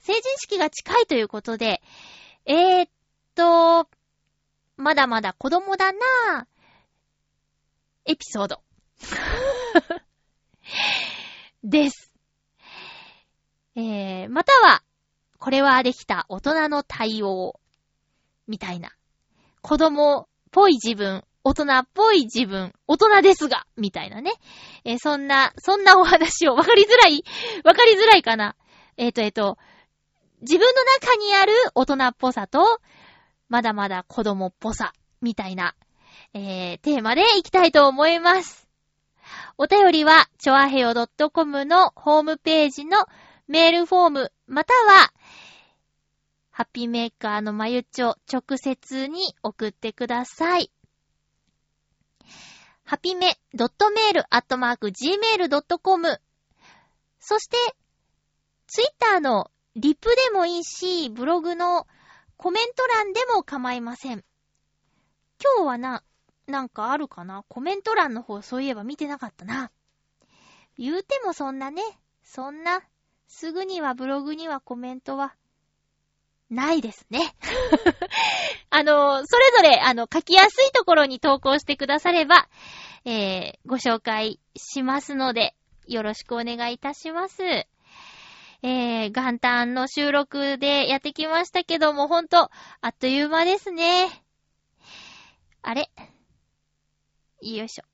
[0.00, 1.80] 成人式が近いということで、
[2.44, 2.90] えー、っ
[3.36, 3.88] と、
[4.76, 6.46] まだまだ子供だなぁ。
[8.06, 8.62] エピソード。
[11.62, 12.12] です。
[13.76, 14.82] えー、または、
[15.38, 17.60] これはできた大人の対応。
[18.46, 18.90] みたいな。
[19.64, 24.32] 子供っぽい自分、大人っぽい自分、大人ですが、みたいなね。
[24.84, 27.24] えー、そんな、そんなお話を、わかりづらい
[27.64, 28.56] わかりづらいかな
[28.98, 29.58] えっ、ー、と、えっ、ー、と、
[30.42, 32.78] 自分の中にある大人っぽさと、
[33.48, 34.92] まだまだ子供っぽさ、
[35.22, 35.74] みたいな、
[36.34, 38.68] えー、テーマでいきたいと思います。
[39.56, 40.92] お便りは、ちょあへよ
[41.32, 43.06] .com のホームページの
[43.48, 45.10] メールフォーム、または、
[46.56, 50.70] ハッピーメーカーのまゆちょ直接に送ってください。
[52.84, 56.20] ハピメ、ドットメール、アットマーク、gmail.com。
[57.18, 57.56] そして、
[58.68, 61.88] ツイッターのリプでもいいし、ブログの
[62.36, 64.24] コメント欄でも構いません。
[65.42, 66.04] 今日はな、
[66.46, 67.42] なんかあるかな？
[67.48, 69.72] コメント欄の方そういえば見てなかったな。
[70.78, 71.82] 言うてもそんなね、
[72.22, 72.80] そんな、
[73.26, 75.34] すぐにはブログにはコメントは
[76.50, 77.34] ないですね。
[78.70, 82.48] あの、それぞれ、あの、書きやすいところに投稿してくだされば、
[83.04, 85.54] えー、ご紹介しますので、
[85.86, 87.42] よろしくお願いいたします。
[88.62, 94.24] えー、元旦の収録でやってきましたけども、ほんと、あっという間ですね。
[95.60, 95.90] あれ？
[97.42, 97.84] よいしょ。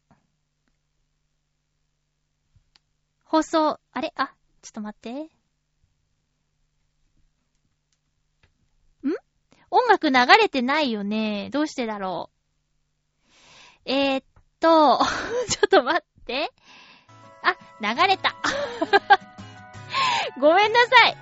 [3.24, 4.12] 放送、あれ？
[4.16, 4.32] あ、
[4.62, 5.39] ちょっと待って。
[9.70, 11.48] 音楽流れてないよね。
[11.52, 12.30] どうしてだろ
[13.86, 13.90] う。
[13.90, 14.24] えー、っ
[14.58, 14.98] と、
[15.48, 16.50] ちょっと待って。
[17.42, 18.34] あ、流れた。
[20.38, 21.16] ごめんなさい。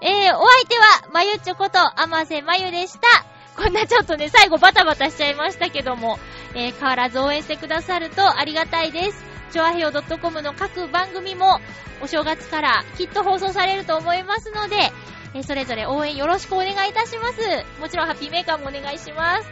[0.00, 3.24] えー、お相手は、まゆちょこと、あませまゆでした。
[3.56, 6.18] こんなちょっとね、最後バタバタしちゃいましたけども、
[6.54, 9.24] えー、変わらず応援してくださるとありがたいです。
[9.52, 11.60] ちょあへよ .com の各番組も、
[12.02, 14.92] お正月からきっと放送されると思いますので、
[15.34, 17.40] えそれぞれ応援よろしくお願いいたします。
[17.80, 19.48] もちろんハッピーメーカーもお願いします。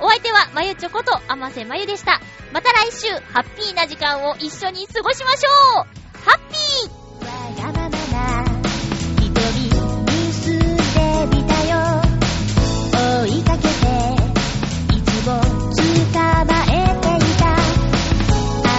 [0.00, 2.20] お相手は、まゆちょこと、あませまゆでした。
[2.52, 5.84] また来週、ハッピーな時間を一緒に過ごしましょう
[6.24, 7.04] ハッピー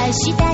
[0.05, 0.44] 明日